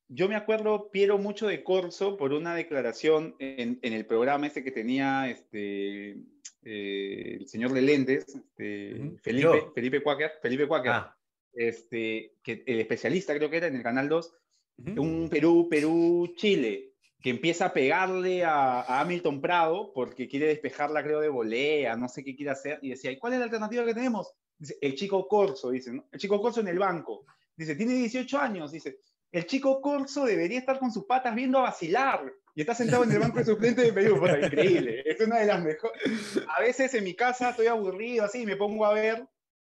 [0.09, 4.63] Yo me acuerdo, Piero, mucho de Corso por una declaración en, en el programa ese
[4.63, 6.17] que tenía este,
[6.63, 9.11] eh, el señor de lentes, este.
[9.21, 9.71] Felipe, Yo.
[9.73, 11.17] Felipe Quaker, Felipe Quaker, Ah,
[11.53, 14.33] este, que el especialista creo que era en el Canal 2,
[14.77, 21.03] Un Perú, Perú, Chile, que empieza a pegarle a, a Hamilton Prado porque quiere despejarla,
[21.03, 23.85] creo, de volea, no sé qué quiere hacer, y decía, ¿y cuál es la alternativa
[23.85, 24.33] que tenemos?
[24.57, 26.07] Dice, el chico Corso, dice, ¿no?
[26.11, 27.25] El chico Corso en el banco.
[27.55, 28.99] Dice, tiene 18 años, dice,
[29.33, 32.31] el chico Corso debería estar con sus patas viendo a vacilar.
[32.55, 34.21] Y está sentado en el banco de suplente de Perú.
[34.43, 35.01] Increíble.
[35.05, 36.39] Es una de las mejores.
[36.55, 39.25] A veces en mi casa estoy aburrido así y me pongo a ver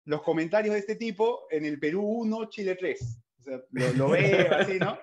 [0.07, 3.19] los comentarios de este tipo en el Perú 1, Chile 3.
[3.41, 4.99] O sea, lo, lo veo así, ¿no?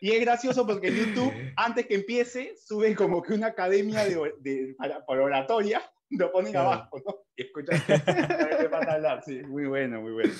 [0.00, 4.32] Y es gracioso porque en YouTube, antes que empiece, sube como que una academia de,
[4.40, 6.68] de- para, para oratoria, lo ponen Claro.
[6.72, 7.16] abajo, ¿no?
[7.36, 9.22] Y escuchas qué pasa hablar.
[9.24, 10.32] Sí, muy bueno, muy bueno.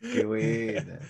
[0.00, 1.00] qué buena.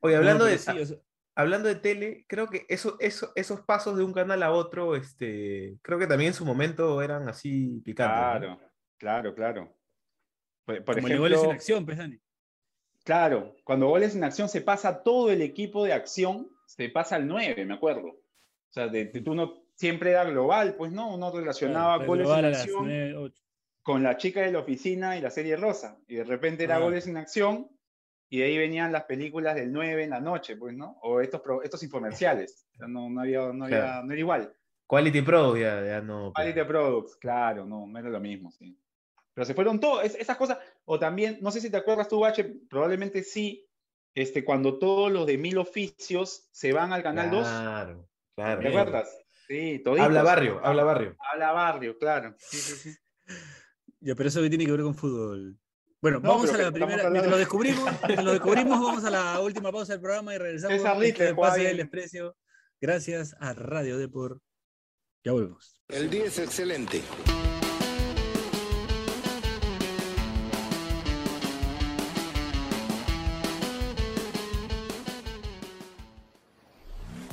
[0.00, 0.96] Oye, hablando, No, de, pero sí, o sea,
[1.34, 5.78] hablando de tele, creo que eso, eso, esos pasos de un canal a otro, este,
[5.82, 8.48] creo que también en su momento eran así picantes.
[8.48, 8.56] ¿no?
[8.58, 9.76] Claro, claro, claro.
[10.64, 12.18] Por, por como ejemplo, en acción, pues, Dani.
[13.06, 17.26] Claro, cuando goles en acción se pasa todo el equipo de acción, se pasa al
[17.28, 18.08] 9, me acuerdo.
[18.08, 21.14] O sea, de, de- uno siempre era global, pues, ¿no?
[21.14, 23.42] Uno relacionaba Claro, goles en acción nueve, ocho.
[23.82, 25.96] con la chica de la oficina y la serie rosa.
[26.08, 26.80] Y de repente era Ah.
[26.80, 27.70] goles en acción
[28.28, 30.98] y de ahí venían las películas del 9 en la noche, pues, ¿no?
[31.02, 32.66] O estos, estos infomerciales.
[32.74, 34.02] O sea, no, no, había, no, había- Claro.
[34.06, 34.52] no era igual.
[34.88, 36.32] Quality Pro, ya, ya no.
[36.34, 38.76] Quality Products, claro, no, no era lo mismo, sí.
[39.34, 42.44] Pero se fueron todas esas cosas, o también, no sé si te acuerdas tú, Bache,
[42.70, 43.68] probablemente sí,
[44.14, 48.60] este, cuando todos los de Mil Oficios se van al Canal 2, Claro, claro.
[48.62, 49.08] ¿te acuerdas?
[49.46, 50.06] Sí, toditos.
[50.06, 51.16] Habla barrio, habla barrio.
[51.32, 52.34] Habla barrio, claro.
[52.38, 52.96] Sí, sí, sí.
[54.00, 55.56] Ya, pero eso que tiene que ver con fútbol.
[56.00, 56.92] Bueno, No, vamos a la primera.
[56.94, 60.38] hablando- Mientras lo descubrimos, mientras lo descubrimos, vamos a la última pausa del programa y
[60.38, 60.76] regresamos.
[60.76, 61.86] César Este juega pase del bien.
[61.86, 62.36] desprecio.
[62.80, 64.40] Gracias a Radio Depor.
[65.24, 65.80] Ya volvemos.
[65.88, 67.02] El día es excelente.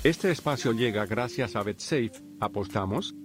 [0.04, 2.12] Este espacio llega gracias a BetSafe.
[2.42, 3.16] ¿Apostamos?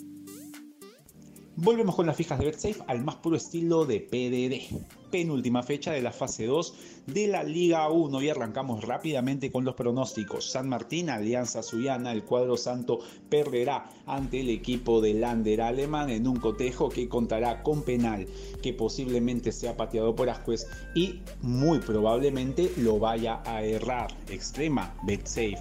[1.57, 5.11] Volvemos con las fijas de BetSafe al más puro estilo de PDD.
[5.11, 6.75] Penúltima fecha de la fase 2
[7.07, 10.53] de la Liga 1 y arrancamos rápidamente con los pronósticos.
[10.53, 16.29] San Martín, Alianza Suyana, el cuadro santo perderá ante el equipo de Lander alemán en
[16.29, 18.29] un cotejo que contará con penal
[18.63, 24.17] que posiblemente sea pateado por Ascuez y muy probablemente lo vaya a errar.
[24.29, 25.59] Extrema BetSafe.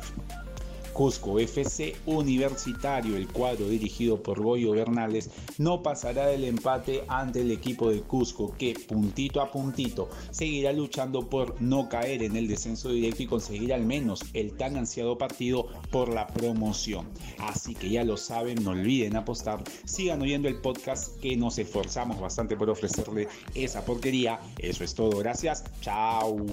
[0.98, 5.30] Cusco FC Universitario, el cuadro dirigido por Goyo Bernales,
[5.60, 11.30] no pasará del empate ante el equipo de Cusco, que puntito a puntito seguirá luchando
[11.30, 15.68] por no caer en el descenso directo y conseguir al menos el tan ansiado partido
[15.92, 17.06] por la promoción.
[17.38, 22.20] Así que ya lo saben, no olviden apostar, sigan oyendo el podcast que nos esforzamos
[22.20, 24.40] bastante por ofrecerle esa porquería.
[24.58, 26.44] Eso es todo, gracias, chao.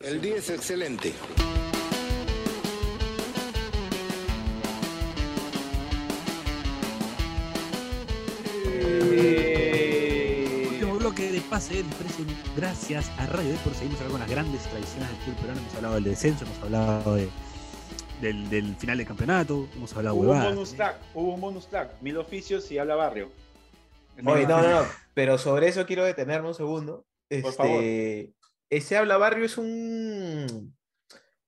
[0.00, 1.12] El día es excelente.
[10.70, 12.24] Último bloque de pase del precio.
[12.56, 13.74] Gracias a Radio Depor.
[13.74, 15.60] Seguimos hablando con las grandes tradiciones del fútbol peruano.
[15.60, 17.28] Hemos hablado del descenso, hemos hablado de-
[18.20, 22.02] del, del final del campeonato, hemos hablado Hubo un bonus track, hubo un bonus track,
[22.02, 23.30] mil oficios y habla barrio.
[24.26, 27.04] Oye, no, no, no, pero sobre eso quiero detenerme un segundo.
[27.42, 27.82] Por favor.
[27.82, 28.32] Este,
[28.70, 30.74] ese habla barrio es un,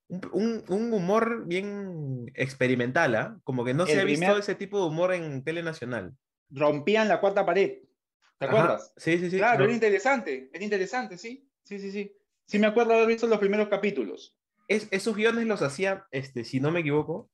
[0.09, 3.41] un, un- humor bien experimental, ¿ah?
[3.45, 6.15] Como que no se El ha visto primer- ese tipo de humor en tele nacional.
[6.51, 7.79] Rompían la cuarta pared.
[8.39, 8.93] ¿Te Ajá, acuerdas?
[8.97, 9.37] Sí, sí, sí.
[9.39, 9.65] claro, No.
[9.65, 11.49] era interesante, era interesante, sí.
[11.65, 12.17] Sí, sí, sí.
[12.47, 14.37] Sí me acuerdo haber visto los primeros capítulos.
[14.69, 17.31] Es- esos guiones los hacía, este, si no me equivoco,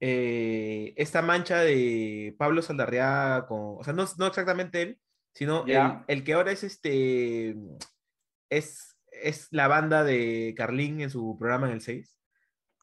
[0.00, 5.00] eh, esta mancha de Pablo Saldarriaga con, o sea, no, no exactamente él,
[5.34, 5.74] sino el,
[6.08, 7.54] el que ahora es este,
[8.48, 8.87] es,
[9.22, 12.16] es la banda de Carlín en su programa en el 6.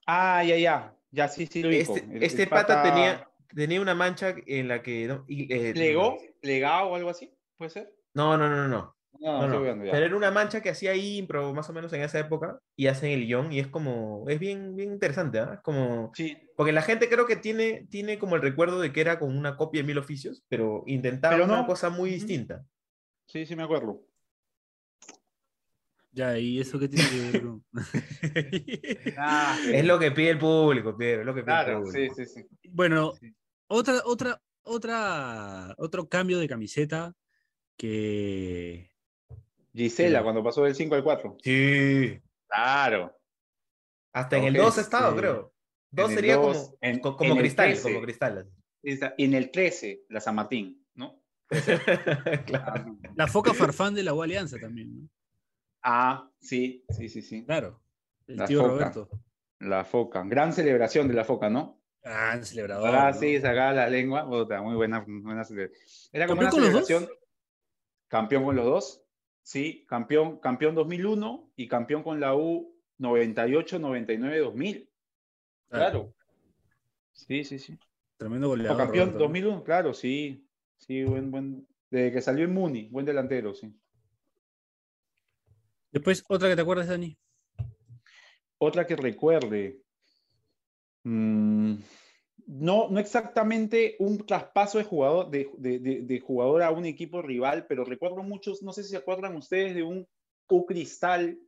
[0.07, 0.95] Ah, ya, ya.
[1.11, 1.69] Ya, sí, sí lo.
[1.69, 5.07] Este, este pata, tenía, tenía una mancha en la que...
[5.07, 6.17] No, y, eh, ¿Plegó?
[6.41, 7.33] ¿Plegado o algo así?
[7.57, 7.93] ¿Puede ser?
[8.13, 8.67] No, no, no, no.
[8.67, 8.95] no.
[9.19, 9.91] No, No, no.
[9.91, 12.87] Pero era una mancha que hacía ahí impro más o menos en esa época y
[12.87, 15.51] hacen el guion y es como, es bien, bien interesante, ¿ah?
[15.55, 19.01] Es como, Sí, porque la gente creo que tiene, tiene como el recuerdo de que
[19.01, 22.65] era como una copia de Mil Oficios, pero intentaba Pero una cosa muy distinta.
[23.27, 24.01] sí, sí me acuerdo.
[26.15, 27.65] Ya, ¿y eso qué tiene que ver con.?
[29.17, 32.15] Ah, Es lo que pide el público, Pedro, es lo que pide el Claro, público.
[32.15, 32.69] sí, sí, sí.
[32.69, 33.35] bueno, Sí.
[33.67, 37.13] otra, otra, otra, otro cambio de camiseta
[37.77, 38.89] que.
[39.73, 40.23] Gisela, Sí.
[40.23, 41.37] cuando pasó del 5 al 4.
[41.43, 42.17] Sí.
[42.47, 43.13] Claro.
[44.13, 45.53] Hasta en el Ok, 2 ha estado, creo.
[45.91, 47.83] 2 el sería dos, como, en- co- como en el cristal, 13.
[47.83, 48.49] como cristal.
[48.83, 51.21] En el 13, la San Martín, ¿no?
[52.45, 52.97] Claro.
[53.15, 55.09] La foca farfán de la U Alianza también, ¿no?
[55.87, 57.45] Ah, sí, sí, sí, sí.
[57.45, 57.79] Claro.
[58.27, 58.71] El La tío foca.
[58.71, 59.09] Roberto.
[59.59, 60.23] La foca.
[60.25, 61.79] Gran celebración de la foca, ¿no?
[62.03, 62.89] Ah, celebrador.
[62.89, 63.19] Ah, ¿no?
[63.19, 64.27] sí, sacaba la lengua.
[64.27, 65.71] Puta, muy buena, buena cele-
[66.11, 66.87] Era como ¿Campeón una con los dos?
[66.87, 67.17] celebración.
[68.07, 69.01] Campeón con los dos.
[69.43, 74.89] Sí, campeón, campeón 2001 y campeón con la U 98, 99, 2000.
[75.69, 76.13] Claro.
[77.13, 77.77] Sí, sí, sí.
[78.17, 78.77] Tremendo O goleador.
[78.77, 79.25] campeón Roberto, ¿no?
[79.25, 80.47] 2001, claro, sí.
[80.77, 81.67] Sí, buen, buen.
[81.91, 83.71] Desde que salió en Muni, buen delantero, sí.
[85.95, 87.17] Después, otra que te acuerdas, Dani.
[88.57, 89.79] Otra que recuerde.
[91.03, 91.75] Mm,
[92.47, 97.85] no, no exactamente un traspaso de jugador, de, de- jugador a un equipo rival, pero
[97.85, 100.05] recuerdo muchos, no sé si se acuerdan ustedes de un
[100.49, 101.39] U Cristal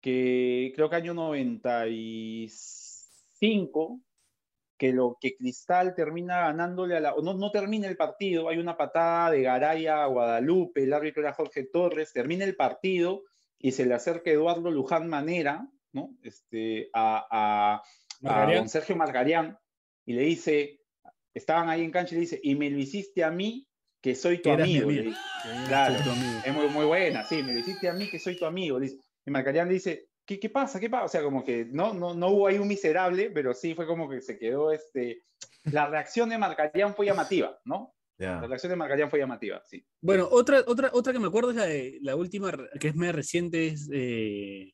[0.00, 4.02] que creo que año 95,
[4.78, 8.76] que lo que Cristal termina ganándole a la, no, no termina el partido, hay una
[8.76, 13.24] patada de Garay a Guadalupe, el árbitro era Jorge Torres, termina el partido
[13.58, 16.10] y se le acerca Eduardo Luján Manera, ¿no?
[16.22, 17.82] Este, a, a-
[18.24, 19.58] a don Sergio Margarián
[20.04, 20.80] y le dice,
[21.34, 23.66] estaban ahí en cancha y le dice, y me lo hiciste a mí,
[24.00, 24.88] que soy tu amigo.
[24.88, 25.16] dice.
[25.66, 25.94] Claro.
[25.94, 26.40] Soy tu amigo.
[26.44, 28.78] Es muy, muy buena, sí, me lo hiciste a mí, que soy tu amigo.
[28.78, 29.00] le dice.
[29.24, 30.78] Y Margarián le dice, ¿qué, qué pasa?
[30.78, 31.04] ¿Qué pasa?
[31.04, 34.08] O sea, como que no, no, no hubo ahí un miserable, pero sí fue como
[34.08, 35.22] que se quedó, este,
[35.64, 37.94] la reacción de Margarián fue llamativa, ¿no?
[38.18, 39.84] La reacción de Margarián fue llamativa, sí.
[40.00, 42.50] Bueno, otra, otra, otra que me acuerdo es la, de- la última,
[42.80, 44.72] que es media reciente, es eh,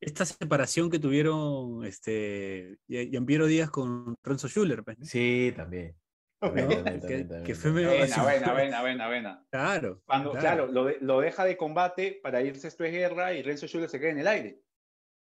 [0.00, 4.82] esta separación que tuvieron este, Gia- Giampiero Díaz con Renzo Schuller.
[4.82, 5.04] Pues, ¿no?
[5.04, 5.94] Sí, también.
[6.40, 6.48] ¿No?
[6.52, 7.74] También, también, Que- también, que también, fue también.
[7.86, 9.46] medio- Buena, buena, buena, buena, buena.
[9.50, 10.02] Claro.
[10.04, 13.68] Cuando, claro, lo, de- lo deja de combate para irse esto es guerra y Renzo
[13.68, 14.60] Schuller se queda en el aire.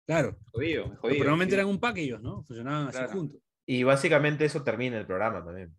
[0.06, 0.36] Claro.
[0.52, 1.00] Jodido, jodido.
[1.02, 1.58] Pero normalmente sí.
[1.60, 2.42] eran un pack ellos, ¿no?
[2.44, 3.40] Funcionaban así juntos.
[3.66, 5.74] Y básicamente eso termina el programa también.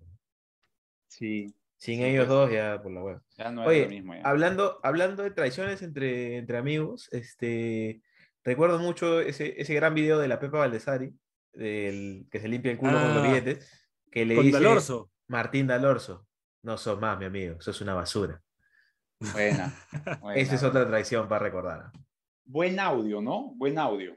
[1.10, 2.30] Sí, Sin Sí, ellos pues.
[2.30, 3.22] dos ya por la web.
[3.36, 4.14] ya no Oye, lo mismo.
[4.14, 4.22] ya.
[4.24, 8.04] hablando, hablando de traiciones entre, entre amigos, este,
[8.44, 11.12] recuerdo mucho ese, ese gran video de la Pepa Valdesari,
[11.54, 15.10] del, que se limpia el culo con los Ah, billetes, que le dice Dalorzo.
[15.28, 16.28] Martín Dalorzo,
[16.62, 18.40] no sos más mi amigo, sos una basura.
[19.34, 19.74] Buena.
[20.22, 20.40] buena.
[20.40, 21.92] Esa es otra traición para recordar.
[22.46, 23.54] Buen audio, ¿no?
[23.56, 24.16] Buen audio.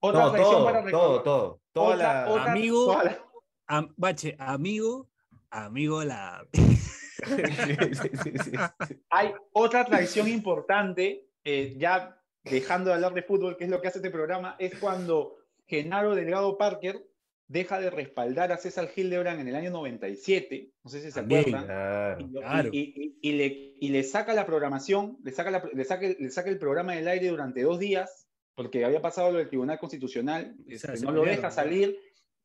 [0.00, 0.88] Otra No, traición todo, para todo,
[1.18, 1.22] recordar.
[1.22, 1.60] todo.
[1.72, 2.30] Toda Otra- la...
[2.32, 2.84] otra- Amigo.
[2.86, 3.22] toda la-
[3.68, 5.08] Am- bache, amigo,
[5.50, 6.44] amigo la.
[9.10, 13.88] Hay otra tradición importante, eh, ya dejando de hablar de fútbol, que es lo que
[13.88, 15.36] hace este programa, es cuando
[15.66, 17.02] Genaro Delgado Parker
[17.48, 21.40] deja de respaldar a César Hildebrand en el año 97, no sé si se También,
[21.54, 22.20] acuerdan, Claro.
[22.20, 22.68] y, lo- Claro.
[22.72, 26.16] y- y- y le, y le saca la programación, le saca, la- le, saca, el-
[26.18, 29.78] le saca el programa del aire durante dos días, porque había pasado lo del Tribunal
[29.78, 31.54] Constitucional, O sea, este, no lo deja ¿no?
[31.54, 31.98] salir,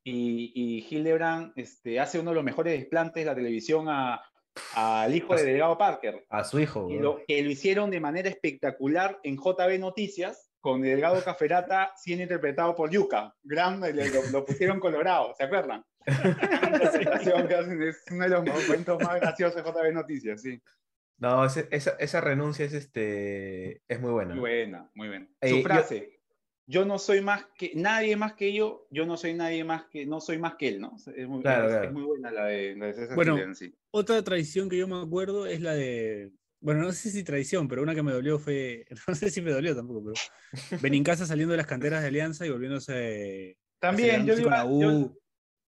[0.03, 4.21] y, y Hildebrand este, hace uno de los mejores desplantes de la televisión a-
[4.75, 6.87] al hijo de Delgado Parker, A su hijo.
[6.87, 12.21] que lo, que lo hicieron de manera espectacular en JB Noticias, con Delgado Caferata siendo
[12.23, 13.33] interpretado por Yuka.
[13.41, 15.83] Gran, le- lo, lo pusieron colorado, ¿se acuerdan?
[16.05, 20.61] Es uno de los momentos más graciosos de JB Noticias, sí.
[21.17, 24.31] No, ese- esa, esa renuncia es, este, es muy buena.
[24.33, 25.27] Muy buena, muy buena.
[25.41, 26.19] Eh, Su frase, yo,
[26.67, 30.21] no soy más que, nadie más que yo, yo no soy nadie más que, no
[30.21, 30.95] soy más que él, ¿no?
[31.15, 31.87] Es muy, Claro, es- claro.
[31.87, 33.75] es muy buena la de, la de César Bueno, sí.
[33.91, 36.31] Otra tradición que yo me acuerdo es la de.
[36.61, 38.85] Bueno, no sé si tradición, pero una que me dolió fue.
[39.07, 40.79] No sé si me dolió tampoco, pero.
[40.81, 43.57] Benincasa saliendo de las canteras de Alianza y volviéndose.
[43.79, 44.81] También, yo, iba- con la U.
[44.81, 45.15] yo-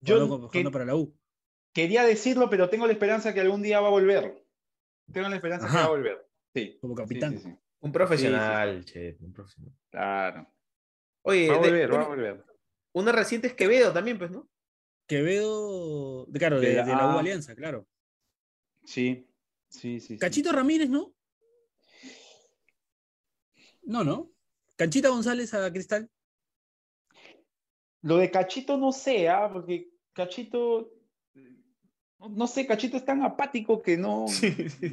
[0.01, 1.13] yo jugando, jugando que- para la U.
[1.73, 4.43] quería decirlo, pero tengo la esperanza que algún día va a volver.
[5.11, 6.25] Tengo la esperanza que va a volver.
[6.55, 6.77] Sí.
[6.81, 7.33] Como capitán.
[7.37, 7.55] sí, sí.
[7.81, 9.73] Un profesional, che, un profesional.
[9.91, 10.47] Claro.
[11.23, 12.45] Oye, Va a de- volver, va a una- volver.
[12.93, 14.49] una reciente es Quevedo también, pues, ¿no?
[15.07, 16.25] Quevedo.
[16.27, 17.19] de- Claro, de, De la- de la U.
[17.19, 17.87] Alianza, claro.
[18.83, 19.27] Sí,
[19.69, 20.07] sí, sí.
[20.15, 20.17] sí.
[20.17, 21.13] Cachito Ramírez, ¿no?
[23.83, 24.31] No, ¿no?
[24.75, 26.09] Canchita González a Cristal.
[28.01, 29.49] Lo de Cachito no sé, ¿ah?
[29.51, 30.93] porque Cachito,
[32.19, 34.25] no, no sé, Cachito es tan apático que no,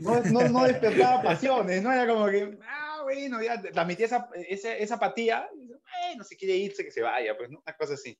[0.00, 4.76] no, no, no despertaba pasiones, no era como que, ah, bueno, ya transmitía esa, esa,
[4.76, 7.60] esa apatía, bueno, si quiere irse, que se vaya, pues, ¿no?
[7.64, 8.18] una cosa así.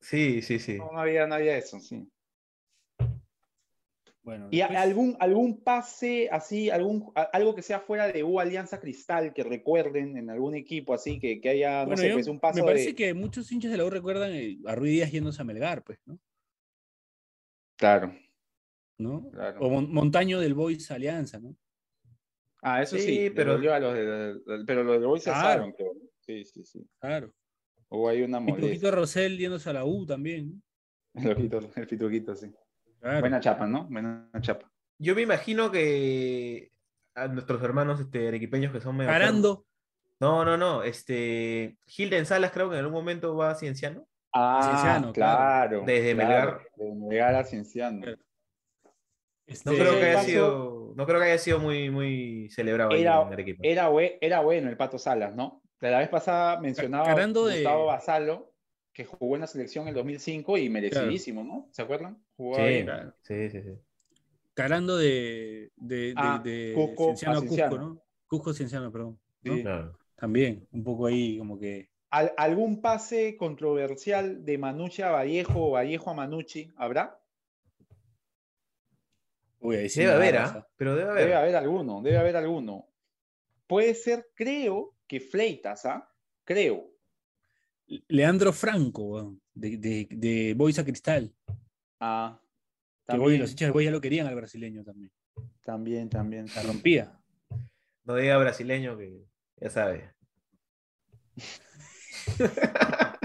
[0.00, 0.78] Sí, sí, sí.
[0.78, 2.08] No, no había, no había eso, sí.
[4.22, 8.78] Bueno, ¿Y después- algún, algún pase así, algún, algo que sea fuera de U Alianza
[8.78, 12.26] Cristal que recuerden en algún equipo así, que, que haya, no Bueno, sé, yo- pues
[12.28, 12.94] un paso me parece de...
[12.94, 15.98] que muchos hinchas de la U recuerdan eh, a Ruiz Díaz yéndose a Melgar, pues,
[16.04, 16.18] ¿no?
[17.76, 18.14] Claro,
[18.98, 19.30] ¿No?
[19.30, 19.60] claro.
[19.60, 21.56] O Mon- Montaño del Boys Alianza, ¿no?
[22.62, 25.48] Ah, eso Sí, sí, pero- dolió a los de, pero los de hoy se Claro.
[25.48, 25.92] asaron, creo.
[26.20, 26.86] Sí, sí, sí.
[27.00, 27.32] Claro.
[27.88, 28.90] Hubo ahí una molestia.
[28.90, 30.62] Rosell yéndose a la U también.
[31.14, 32.52] El ojito, el pituquito, sí.
[33.00, 33.20] Claro.
[33.20, 33.84] Buena chapa, ¿no?
[33.88, 34.70] Buena chapa.
[34.98, 36.70] Yo me imagino que
[37.14, 39.64] a nuestros hermanos este, arequipeños que son medio Parando.
[40.20, 40.82] No, no, no.
[40.82, 44.06] Este, Hilden Salas creo que en algún momento va a Cienciano.
[44.32, 45.84] Ah, Cienciano, claro.
[45.86, 48.02] Desde claro, Desde Melgar a Cienciano.
[48.02, 48.18] Claro.
[49.48, 53.00] No Este, creo que haya sido, no creo que haya sido muy, muy celebrado ahí
[53.02, 53.60] Era, en Arequipa.
[53.64, 53.88] era,
[54.20, 55.62] era bueno el Pato Salas, ¿no?
[55.80, 58.52] De la vez pasada mencionaba a Carando de- Gustavo Basalo,
[58.92, 61.68] que jugó en la selección en el 2005 y merecidísimo, ¿no?
[61.72, 62.22] ¿Se acuerdan?
[62.36, 62.84] Jugó Sí, ahí.
[62.84, 63.14] claro.
[63.22, 63.70] sí, sí, sí.
[64.54, 67.88] Carando de, de, de- Ah, de Cusco Cienciano a a Cusco, Cienciano.
[67.94, 68.02] ¿no?
[68.26, 69.18] Cusco Cienciano, perdón.
[69.44, 69.54] ¿no?
[69.56, 69.62] Sí.
[69.62, 69.98] Claro.
[70.16, 71.88] También, un poco ahí como que.
[72.10, 77.17] ¿Al- ¿Algún pase controversial de Manucci a Vallejo o Vallejo a Manucci habrá?
[79.60, 80.68] Uy, ahí sí Debe haber, ¿ah?
[80.76, 81.22] Pero debe haber.
[81.24, 82.88] Debe haber alguno, debe haber alguno.
[83.66, 86.08] Puede ser, creo, que Fleitas, ¿ah?
[86.44, 86.90] Creo.
[88.08, 91.34] Leandro Franco, de, de, de Boys a Cristal.
[92.00, 92.40] Ah,
[93.06, 95.10] Que también, los hinchas de Boys ya lo querían al brasileño también.
[95.64, 96.46] también, también.
[96.54, 97.18] La rompía.
[98.04, 99.24] No diga brasileño que
[99.60, 100.14] ya sabe.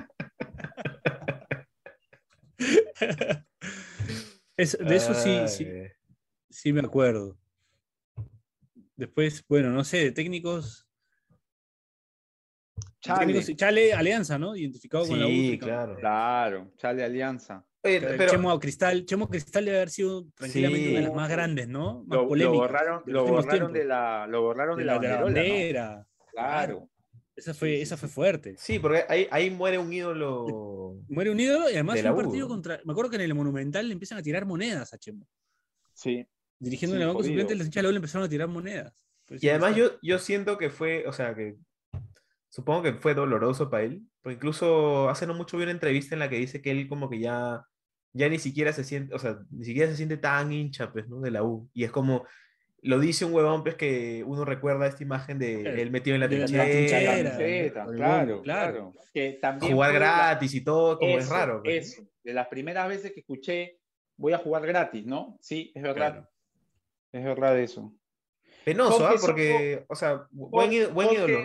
[4.58, 5.66] Es- de eso sí, sí,
[6.54, 7.38] sí me acuerdo.
[8.96, 10.88] Después, bueno, no sé, de técnicos.
[13.02, 14.56] Chale, técnicos- Chale Alianza, ¿no?
[14.56, 15.26] Identificado con la.
[15.28, 15.96] Sí, claro.
[15.98, 17.66] claro, Chale Alianza.
[17.86, 20.92] Oye, Pero Chemo Cristal, Chemo Cristal debe haber sido tranquilamente Sí.
[20.92, 22.04] una de las más grandes, ¿no?
[22.06, 26.08] Más Lo, lo polémicas borraron, de lo borraron la, lo borraron de, de la, la.
[26.32, 26.90] Claro.
[27.36, 28.56] Esa fue, esa fue fuerte.
[28.58, 30.46] sí, porque ahí, ahí muere un ídolo.
[31.10, 32.80] Muere un ídolo y además De un partido contra.
[32.86, 35.28] Me acuerdo que en el Monumental le empiezan a tirar monedas a Chemo.
[35.94, 36.26] Sí.
[36.64, 37.34] Dirigiendo Sí, en el banco jodido.
[37.34, 39.06] suplente, los hinchas de la U le empezaron a tirar monedas.
[39.26, 41.56] Pues Y además yo, yo siento que fue, o sea, que
[42.50, 46.20] supongo que fue doloroso para él, porque incluso hace no mucho vi una entrevista en
[46.20, 47.66] la que dice que él como que ya,
[48.14, 51.20] ya ni siquiera se siente, o sea, ni siquiera se siente tan hincha, pues, ¿no?
[51.22, 51.70] De la U.
[51.74, 52.26] Y es como,
[52.82, 55.78] lo dice un huevón, pues, que uno recuerda esta imagen de Claro.
[55.78, 56.66] él metido en la trinchera,
[57.72, 58.42] claro, claro.
[58.42, 58.94] claro.
[59.14, 61.62] Que también jugar la- gratis y todo, como es raro.
[61.64, 62.04] pues, Eso.
[62.24, 63.80] De las primeras veces que escuché,
[64.16, 65.38] voy a jugar gratis, ¿no?
[65.42, 66.12] Sí, es verdad.
[66.14, 66.30] Claro.
[67.14, 67.94] Es verdad eso.
[68.66, 69.20] Penoso, Jorge ¿ah?
[69.22, 71.38] Porque, o sea, buen, Jorge- íd- buen ídolo.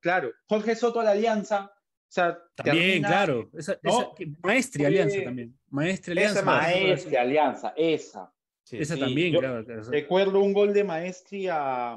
[0.00, 1.70] Claro, Jorge Soto a la Alianza.
[1.74, 3.50] O sea, También, termina- claro.
[3.52, 4.10] Esa, esa-
[4.42, 5.58] maestre Alianza también.
[5.68, 6.42] Maestre Esa Alianza.
[6.44, 6.62] más.
[6.62, 8.32] Maestre Alianza, esa.
[8.64, 8.78] Sí.
[8.78, 9.64] Esa sí, también, yo- claro.
[9.64, 9.82] claro.
[9.90, 11.94] Recuerdo un gol de Maestri a,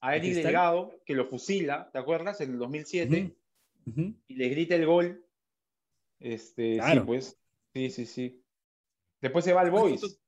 [0.00, 0.34] a Eric?
[0.34, 2.40] Delgado, que lo fusila, ¿te acuerdas?
[2.40, 3.34] En el 2007,
[3.86, 4.14] Ujú, ujú.
[4.28, 5.24] y le grita el gol.
[6.20, 7.00] Este, Claro.
[7.00, 7.38] sí, pues.
[7.72, 8.44] Sí, sí, sí.
[9.20, 10.20] Después se va al Boys.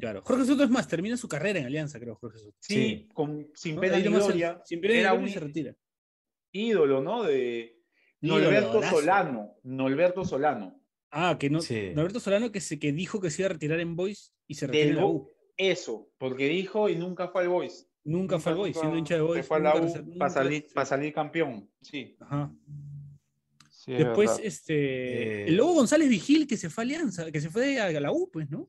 [0.00, 0.22] Claro.
[0.24, 2.56] Jorge Soto es más, termina su carrera en Alianza, creo, Jorge Soto.
[2.60, 3.08] Sí, Sí.
[3.14, 3.80] con, sin ¿no?
[3.80, 4.62] pena ni se- gloria.
[4.64, 5.76] sin pena ni Era gloria un se retira.
[6.52, 7.22] ídolo, ¿no?
[7.24, 7.76] De
[8.22, 8.82] Norberto.
[8.82, 9.54] Solano.
[9.62, 10.80] Norberto Solano.
[11.10, 11.60] Ah, que no.
[11.60, 11.90] Sí.
[11.94, 14.66] Norberto Solano que, se, que dijo que se iba a retirar en Boys y se
[14.66, 15.30] retiró Del en la Bo- U.
[15.56, 17.86] Eso, porque dijo y nunca fue al Boys.
[18.04, 19.46] Nunca fue al Boys, siendo hincha de Boys.
[19.46, 21.68] fue a la U nunca- para salir, para salir campeón.
[21.82, 22.16] Sí.
[22.20, 22.52] Ajá.
[23.70, 24.74] sí Después, este.
[24.74, 28.12] Eh, El Lobo González Vigil que se fue a Alianza, que se fue a la
[28.12, 28.68] U, pues, ¿no?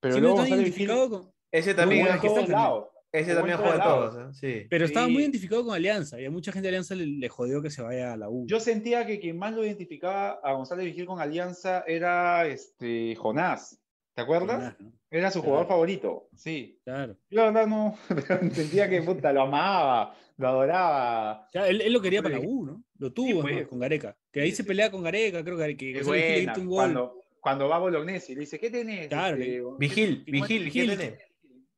[0.00, 1.32] Pero luego está identificado con.
[1.52, 2.88] Ese también, todos está lados.
[3.12, 4.60] ese también juega todos todos, ¿eh?
[4.62, 4.66] Sí.
[4.68, 7.62] Pero estaba muy identificado con Alianza y a mucha gente de Alianza le, le jodió
[7.62, 8.44] que se vaya a la U.
[8.46, 13.80] Yo sentía que quien más lo identificaba a González Vigil con Alianza era este Jonás.
[14.14, 14.74] ¿Te acuerdas?
[15.10, 15.44] Era su Claro.
[15.50, 16.28] jugador favorito.
[16.34, 16.80] Sí.
[16.84, 17.16] Claro.
[17.30, 17.94] Yo la verdad no
[18.52, 21.48] sentía que puta, lo amaba, lo adoraba.
[21.54, 22.46] Ya, él, él lo quería para la.
[22.46, 22.82] U, ¿no?
[22.98, 23.66] Lo tuvo pues.
[23.68, 24.16] con Gareca.
[24.32, 24.68] Que ahí Sí, se sí.
[24.68, 26.52] pelea con Gareca, creo que, que González Vigil le buena.
[26.52, 26.76] hizo un gol.
[26.76, 29.06] Cuando, cuando va Bolognesi, le dice, ¿qué tenés?
[29.06, 31.18] Claro, Este, Vigil, ¿Qué- Vigil, Vigil, ¿qué tenés?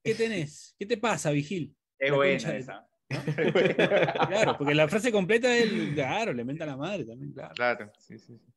[0.02, 0.74] ¿Qué tenés?
[0.78, 1.76] ¿Qué te pasa, Vigil?
[1.98, 2.88] Es La buena de- esa.
[4.28, 7.52] Claro, porque la frase completa es, claro, le menta la madre también, claro.
[7.54, 8.38] Claro, sí, sí.
[8.38, 8.52] sí.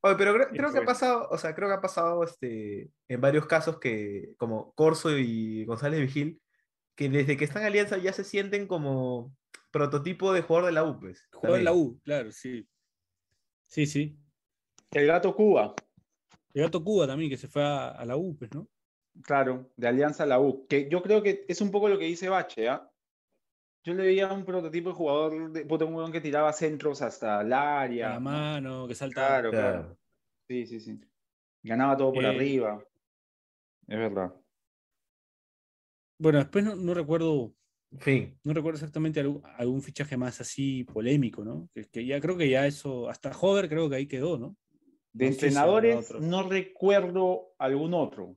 [0.00, 3.46] Oye, pero creo, que ha pasado, o sea, creo que ha pasado este, en varios
[3.46, 6.40] casos que, como Corso y González Vigil,
[6.96, 9.32] que desde que están en Alianza ya se sienten como
[9.70, 11.28] prototipo de jugador de la U, pues.
[11.32, 11.72] Jugó en la.
[11.72, 12.68] U, claro, sí.
[13.68, 14.18] Sí, sí.
[14.90, 15.76] El gato Cuba,
[16.56, 18.68] El gato Cuba también, que se fue a, a la U, pues, ¿no?
[19.22, 20.66] claro, de Alianza a la U.
[20.68, 22.90] Que yo creo que es un poco lo que dice Bache, ¿ah?
[23.84, 27.52] Yo le veía un prototipo de jugador de un huevón que tiraba centros hasta el
[27.52, 28.08] A área.
[28.10, 28.20] la ¿no?
[28.20, 29.14] mano, que salta.
[29.14, 29.82] Claro, claro.
[29.82, 29.98] Claro.
[30.48, 31.00] Sí, sí, sí.
[31.62, 32.84] Ganaba todo por Eh, arriba.
[33.86, 34.34] Es verdad.
[36.18, 37.54] Bueno, después no, no recuerdo,
[37.92, 38.40] En fin.
[38.44, 41.68] no recuerdo exactamente algún, algún fichaje más así polémico, ¿no?
[41.74, 44.56] Que, que ya creo que ya eso, hasta Hover creo que ahí quedó, ¿no?
[45.16, 48.36] De No si entrenadores no recuerdo algún otro.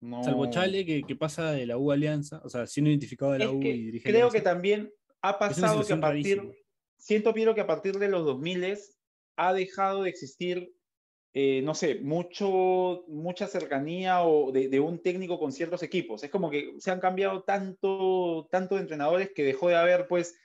[0.00, 0.24] No.
[0.24, 3.44] Salvo Chale, que, que pasa de la U Alianza, o sea, siendo identificado de la
[3.44, 6.54] Es U que y dirige creo que también ha pasado que a partir, rarísima.
[6.96, 8.78] siento Piero que a partir de los 2000
[9.36, 10.74] ha dejado de existir,
[11.34, 16.24] eh, no sé, mucho, mucha cercanía o de, de un técnico con ciertos equipos.
[16.24, 20.38] Es como que se han cambiado tanto, tanto de entrenadores que dejó de haber, pues,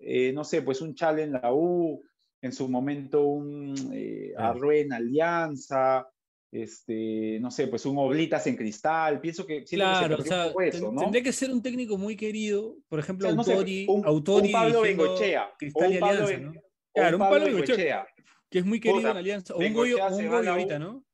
[0.00, 2.02] eh, no sé, pues un Chale en la U,
[2.42, 4.50] en su momento un eh, Claro.
[4.58, 6.08] Arrué en Alianza,
[6.52, 9.20] este, no sé, pues un Oblitas en Cristal.
[9.20, 11.00] Pienso que siento que Claro, o sea, eso, ¿no?
[11.02, 14.04] tendría que ser un técnico muy querido, por O ejemplo, sea, no sé, Autori, un,
[14.06, 16.60] Autori un Pablo Bengochea, Cristal un Pablo, Alianza, Ben- ¿no?
[16.92, 18.06] Claro, un Pablo Bengochea.
[18.48, 21.04] que es muy querido en Alianza, o un Goyo, o un Goyo ahorita, ¿no?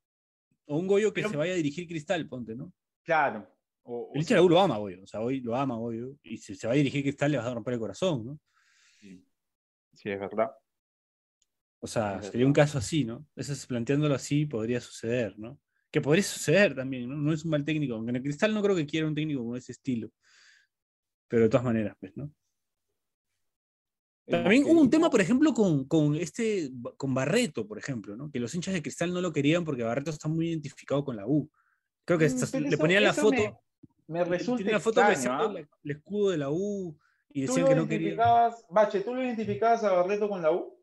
[0.66, 2.72] O un Goyo que Pero- se vaya a dirigir Cristal, ponte, ¿no?
[3.04, 3.46] Claro.
[3.82, 6.66] O, o sea, lo ama, Goyo, o sea, hoy lo ama, Goyo, y si se
[6.66, 8.38] va a dirigir Cristal le vas a romper el corazón, ¿no?
[9.00, 9.22] sí.
[9.92, 10.50] Sí, es verdad.
[11.87, 13.24] O sea, sería un caso así, ¿no?
[13.37, 15.61] Eso es, planteándolo así podría suceder, ¿no?
[15.93, 17.14] Que podría suceder también, ¿no?
[17.16, 19.47] No es un mal técnico, aunque en el Cristal no creo que quiera un técnico
[19.47, 20.11] con ese estilo.
[21.28, 22.32] Pero de todas maneras, pues, ¿no?
[24.28, 28.28] También hubo un tema, por ejemplo, con, con este, con Barreto, por ejemplo, ¿no?
[28.32, 31.28] Que los hinchas de Cristal no lo querían porque Barreto está muy identificado con la
[31.28, 31.49] U.
[32.05, 33.61] Creo que Mm, le ponían la foto,
[34.09, 36.99] Me, me resulta tiene la foto extraño, la- el escudo de la U
[37.30, 38.03] y ¿Tú decían que no querían.
[38.14, 40.75] identificabas, Bache, ¿tú lo identificabas a Barreto con la U?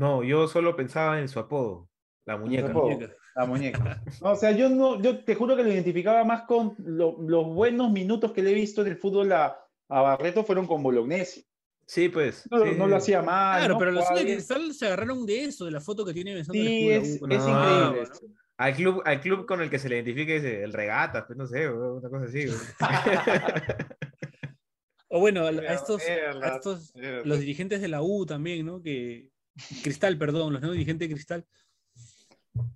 [0.00, 1.90] No, yo solo pensaba en su apodo,
[2.24, 2.68] la muñeca.
[2.70, 2.88] apodo.
[2.88, 3.14] Muñeca.
[3.36, 4.02] La muñeca.
[4.22, 7.44] No, o sea, yo no, yo te juro que lo identificaba más con lo- los
[7.46, 9.56] buenos minutos que le he visto del fútbol a,
[9.90, 11.44] a Barreto fueron con Bolognesi.
[11.86, 12.48] Sí, pues.
[12.50, 12.70] No, sí.
[12.78, 13.58] no lo hacía mal.
[13.58, 13.78] Claro, ¿no?
[13.78, 14.22] pero los de.
[14.22, 17.08] Cristal se agarraron de eso, de la foto que tiene besando el Sí, la es,
[17.08, 17.96] es No, increíble.
[17.96, 18.02] ¿no?
[18.02, 18.20] eso.
[18.56, 21.46] Al club, al club con el que se le identifique es el Regatas, pues no
[21.46, 22.46] sé, una cosa así.
[25.12, 26.92] O bueno, a, a Es estos, a estos
[27.24, 28.80] los dirigentes de la U también, ¿no?
[28.80, 29.29] Que
[29.82, 31.46] Cristal, perdón, los nuevos dirigentes de Cristal.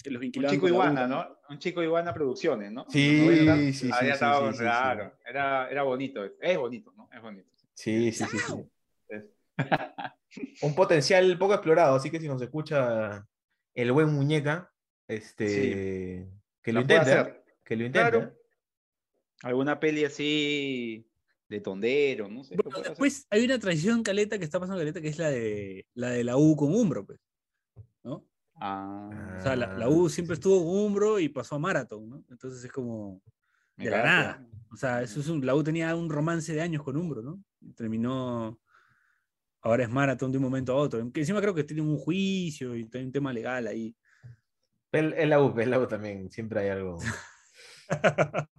[0.03, 1.07] Que los Un chico iguana.
[1.07, 1.39] ¿no?
[1.49, 2.87] Un chico iguana producciones, ¿no?
[2.89, 5.83] Sí, En los 90, sí, sí, había sí, estado- sí, sí, sí, claro, Era, era
[5.83, 6.25] bonito.
[6.41, 7.09] Es bonito, ¿no?
[7.13, 7.51] Es bonito.
[7.75, 8.39] Sí, sí, sí,
[10.63, 13.27] Un potencial poco explorado, así que si nos escucha
[13.75, 14.73] el buen muñeca,
[15.07, 16.27] este,
[16.63, 17.45] que lo puede intente, hacer.
[17.65, 18.11] que lo intente.
[18.11, 18.35] Claro.
[19.43, 21.07] Alguna peli así
[21.49, 22.57] de tondero, no sé.
[22.57, 26.11] Bueno, después hay una traición caleta que está pasando caleta que es la de la
[26.11, 27.21] de la U con Umbro, pues.
[28.03, 28.27] ¿No?
[28.57, 30.41] Ah, O sea, la, la Ah, U siempre sí.
[30.41, 32.25] estuvo con Umbro y pasó a Marathon, ¿no?
[32.31, 33.21] Entonces es como
[33.77, 34.47] de la nada.
[34.73, 37.43] O sea, eso es un, la U tenía un romance de años con Umbro, ¿no?
[37.61, 38.59] Y terminó.
[39.61, 41.11] Ahora es Marathon de un momento a otro.
[41.13, 43.97] Que encima creo que tienen un juicio y hay un tema legal ahí.
[44.93, 46.99] El, el la U, el la U también, siempre hay algo.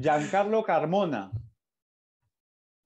[0.00, 1.30] Giancarlo Carmona.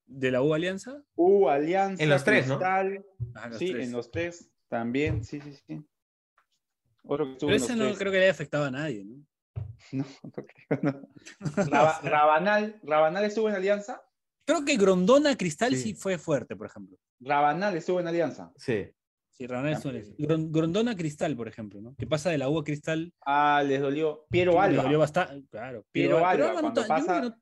[0.06, 1.02] ¿De la U Alianza?
[1.16, 2.02] U, Alianza.
[2.02, 2.54] En los tres, ¿no?
[2.58, 3.04] Cristal.
[3.34, 3.86] Ajá, los sí, tres.
[3.86, 5.84] en los tres también, sí, sí, sí.
[7.04, 7.98] Otro que estuvo Pero en ese los no tres.
[7.98, 9.24] creo que le haya afectado a nadie, ¿no?
[9.92, 11.02] No, no creo, no.
[11.70, 14.02] Raba- Rabanal, Rabanal estuvo en Alianza.
[14.44, 15.82] Creo que Grondona Cristal sí.
[15.82, 15.94] Sí.
[15.94, 16.96] fue fuerte, por ejemplo.
[17.20, 18.52] Rabanal estuvo en Alianza.
[18.56, 18.86] Sí.
[19.32, 20.16] Sí, Rabanal Ah, estuvo en.
[20.16, 21.94] Gron- Grondona Cristal, por ejemplo, ¿no?
[21.96, 23.12] Que pasa de la U a Cristal.
[23.24, 24.24] Ah, les dolió.
[24.30, 24.82] Piero Alba.
[24.84, 25.46] dolió bastante.
[25.50, 25.84] Claro.
[25.92, 27.36] Piero Alba, no cuando ta- yo creo pasa- que no-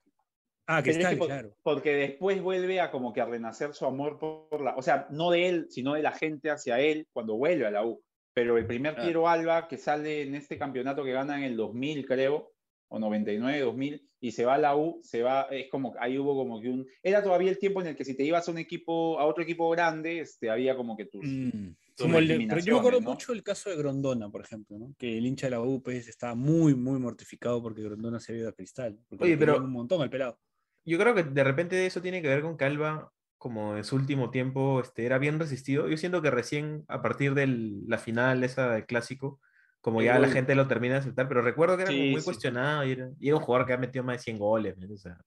[0.66, 1.54] Ah, que por- claro.
[1.62, 5.30] Porque después vuelve a como que a renacer su amor por la, o sea, no
[5.30, 8.02] de él, sino de la gente hacia él cuando vuelve a la U.
[8.32, 9.06] Pero el primer Claro.
[9.06, 12.52] Piero Alba que sale en este campeonato que gana en el 2000, creo,
[12.88, 16.34] o 99, 2000, y se va a la U, se va, es como, ahí hubo
[16.34, 18.58] como que un, era todavía el tiempo en el que si te ibas a un
[18.58, 21.74] equipo, a otro equipo grande, este, había como que tus, Mm.
[21.96, 23.10] tus Como el de- pero yo recriminaciones, ¿no?
[23.10, 24.94] mucho del caso de Grondona, por ejemplo, ¿no?
[24.98, 28.40] que el hincha de la U pues, estaba muy, muy mortificado porque Grondona se había
[28.42, 28.98] ido a Cristal.
[29.08, 30.38] porque Oye, pero- Un montón al pelado.
[30.84, 33.96] Yo creo que de repente eso tiene que ver con que Alba, como en su
[33.96, 35.88] último tiempo, este, era bien resistido.
[35.88, 37.46] Yo siento que recién a partir de
[37.86, 39.40] la final esa del clásico,
[39.80, 42.24] como ya la gente lo termina de aceptar, pero recuerdo que era como muy sí.
[42.24, 44.76] cuestionado y era, y era un jugador que ha metido más de 100 goles.
[44.78, 44.94] ¿no?
[44.94, 45.18] O sea,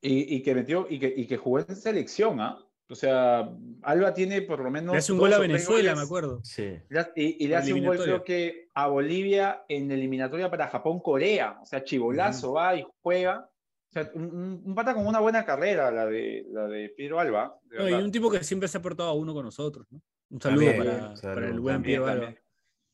[0.00, 2.58] Y, y que metió, y que, y que jugó en selección, ¿ah?
[2.90, 3.48] O sea,
[3.82, 4.92] Alba tiene por lo menos.
[4.92, 5.96] Le hace un gol a Venezuela, goles.
[5.96, 6.40] me acuerdo.
[6.42, 6.76] sí.
[7.14, 11.58] Y, y le hace un gol, creo que a Bolivia en eliminatoria para Japón-Corea.
[11.62, 13.48] O sea, chivolazo va y juega.
[13.90, 17.58] O sea, un, pata con una buena carrera, la de, la de Piero Alba.
[17.64, 19.86] de No, y un tipo que siempre se ha portado a uno con nosotros.
[19.90, 20.00] ¿no?
[20.30, 22.22] Un saludo También, para, saludo, para el buen También, Piero Alba.
[22.26, 22.42] también.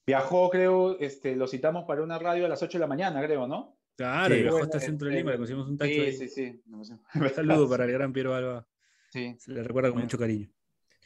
[0.07, 3.47] Viajó, creo, este, lo citamos para una radio a las 8 de la mañana, creo,
[3.47, 3.76] ¿no?
[3.97, 4.40] Claro, Sí.
[4.40, 6.12] y bajó Bueno, hasta el centro de eh, Lima, le conseguimos un tacho Sí, ahí.
[6.12, 6.62] sí, sí.
[6.66, 6.84] Un
[7.34, 8.66] saludo para el gran Piero Alba.
[9.11, 10.49] Sí, Se le recuerda con mucho cariño.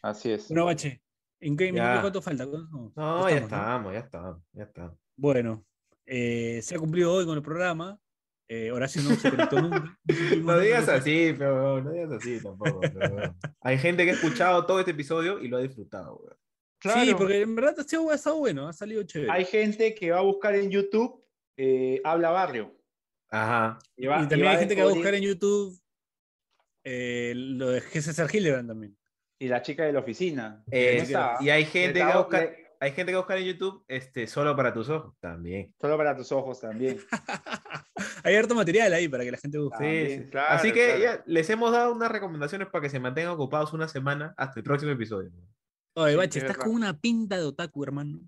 [0.02, 0.48] así es.
[0.48, 1.02] Bueno, Bache,
[1.40, 2.46] ¿en qué minuto cuánto falta?
[2.46, 3.92] No, No, ya estamos, ¿no?
[3.92, 4.98] estamos, ya estamos, ya estamos.
[5.16, 5.64] Bueno,
[6.06, 7.98] eh, se ha cumplido hoy con el programa.
[8.52, 9.96] Eh, Horacio no se conectó nunca.
[10.42, 12.80] No digas así, pero no digas así tampoco.
[12.80, 16.16] pero- Hay gente que ha escuchado todo este episodio y lo ha disfrutado.
[16.16, 16.36] weón.
[17.06, 19.30] Sí, porque en verdad este ha estado bueno, ha salido chévere.
[19.30, 21.24] Hay gente que va a buscar en YouTube
[21.56, 22.74] eh, Habla Barrio.
[23.30, 23.78] Ajá.
[23.96, 25.78] Y, va- y y también hay gente que va a buscar en YouTube
[26.84, 28.96] eh, lo de César Hildebrand también.
[29.38, 30.64] Y la chica de la oficina.
[30.70, 33.22] Eh, No y hay gente, que va a buscar, le- hay gente que va a
[33.22, 35.14] buscar en YouTube este, solo para tus ojos.
[35.20, 35.74] También.
[35.78, 36.98] Solo para tus ojos también.
[38.24, 39.76] Hay harto material ahí para que la gente busque.
[39.76, 40.30] Sí, También, sí.
[40.30, 41.00] claro, Así que claro.
[41.00, 44.64] ya les hemos dado unas recomendaciones para que se mantengan ocupados una semana hasta el
[44.64, 45.30] próximo episodio.
[45.94, 48.20] Oye, Bache, es estás con una pinta de otaku, hermano.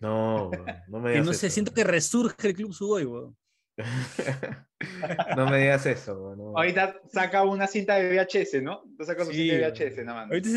[0.00, 0.50] No,
[0.88, 3.36] no me Que digas no sé, eso, siento que resurge el Club Sugoi, weón.
[5.36, 6.14] no me digas eso.
[6.20, 6.58] weón, no.
[6.58, 8.82] Ahorita saca una cinta de VHS, ¿no?
[8.98, 9.70] Tú sacas Sí, cinta de.
[9.70, 10.30] VHS, nada más.
[10.30, 10.50] Ahorita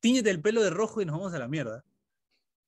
[0.00, 1.82] tíñete el pelo de rojo y nos vamos a la mierda.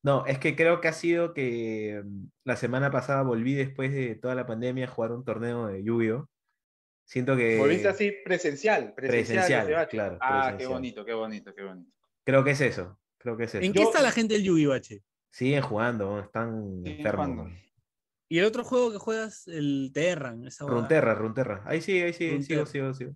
[0.03, 4.14] No, es que creo que ha sido que mm, la semana pasada volví después de
[4.14, 6.28] toda la pandemia a jugar un torneo de Yu-Gi-Oh!
[7.05, 9.38] Siento que Volviste así presencial, presencial.
[9.44, 11.90] Presencial, claro, Ah, qué bonito, qué bonito, qué bonito.
[12.24, 12.99] creo que es eso.
[13.16, 13.64] Creo que es eso.
[13.64, 15.03] ¿En qué Yo- está la gente del Yugi, Bache?
[15.32, 17.26] Siguen jugando, están Siguen enfermos.
[17.28, 17.57] jugando.
[18.30, 20.66] Y el otro juego que juegas, el Terran, esa.
[20.66, 21.62] Runterra, Runterra.
[21.64, 23.12] Ahí sí, ahí sí, sigo, sigo, sigo.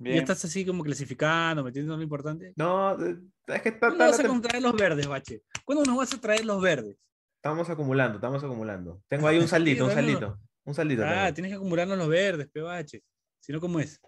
[0.00, 0.16] Y Bien.
[0.16, 2.52] ya estás así como clasificando, metiendo lo importante.
[2.56, 5.42] No, es que está- ¿Cuándo vas a traer los verdes, Bache?
[5.64, 6.96] ¿Cuándo nos vas a traer los verdes?
[7.42, 9.00] estamos acumulando, estamos acumulando.
[9.08, 10.38] Tengo ahí un saldito, un saldito.
[10.64, 11.02] Un saldito.
[11.06, 13.02] Ah, tienes que acumularnos los verdes, pe Bache.
[13.40, 14.00] Si no, ¿cómo es?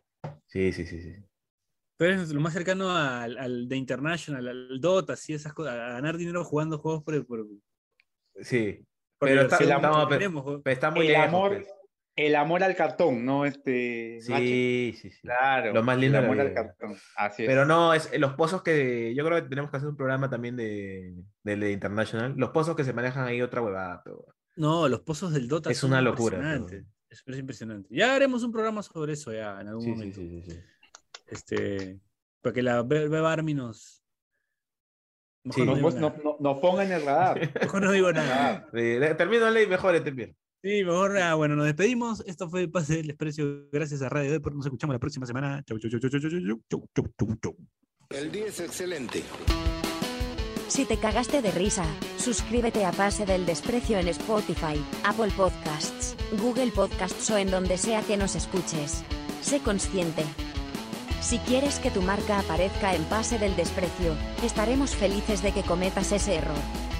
[0.47, 1.15] Sí, sí, sí, sí.
[1.99, 5.93] Tú eres lo más cercano al, al The International, al Dota, así esas cosas, a
[5.93, 7.47] ganar dinero jugando juegos por, por,
[8.43, 8.85] Sí.
[9.19, 10.63] por Pero está- estamos- pero-.
[10.63, 11.27] Pero está muy el lejos.
[11.29, 11.69] amor, pues.
[12.27, 13.45] El amor al cartón, ¿no?
[13.45, 14.19] Este.
[14.29, 14.43] Macho.
[14.43, 15.21] Sí, sí, sí.
[15.23, 15.73] Claro.
[15.73, 16.97] Lo más lindo El de la amor al cartón.
[17.17, 17.49] Así es.
[17.49, 19.15] Pero no, es los pozos que.
[19.15, 22.35] Yo creo que tenemos que hacer un programa también de, del de International.
[22.37, 24.01] Los pozos que se manejan ahí, otra huevada.
[24.05, 24.25] pero-
[24.57, 26.39] No, los pozos del Dota Es una locura.
[27.09, 27.89] Es es impresionante.
[27.93, 30.21] Ya haremos un programa sobre eso ya en algún Sí, momento.
[30.21, 30.61] sí, sí, sí.
[31.27, 31.99] Este,
[32.41, 34.05] para que la Be- Beba Army nos.
[35.43, 36.15] No nos, digo nos, nada.
[36.23, 37.41] nos- nos ponga en el radar.
[37.61, 38.67] Mejor no digo nada.
[38.67, 40.37] Ah, Eh, Termínale y mejor este bien.
[40.63, 41.17] Sí, mejor.
[41.19, 42.23] ah, bueno, nos despedimos.
[42.27, 43.69] Esto fue el Pase del Desprecio.
[43.73, 44.55] Gracias a Radio Depor.
[44.55, 45.63] Nos escuchamos la próxima semana.
[45.65, 47.57] Chau, chau, chau, chau, chau, chau, chau, chau, chau, chau, chau.
[48.11, 49.23] El día es excelente.
[50.69, 51.85] Si te cagaste de risa,
[52.17, 58.03] suscríbete a Pase del Desprecio en Spotify, Apple Podcasts, Google Podcasts o en donde sea
[58.03, 59.03] que nos escuches.
[59.41, 60.25] Sé consciente.
[61.21, 66.13] Si quieres que tu marca aparezca en Pase del Desprecio, estaremos felices de que cometas
[66.13, 66.90] ese error.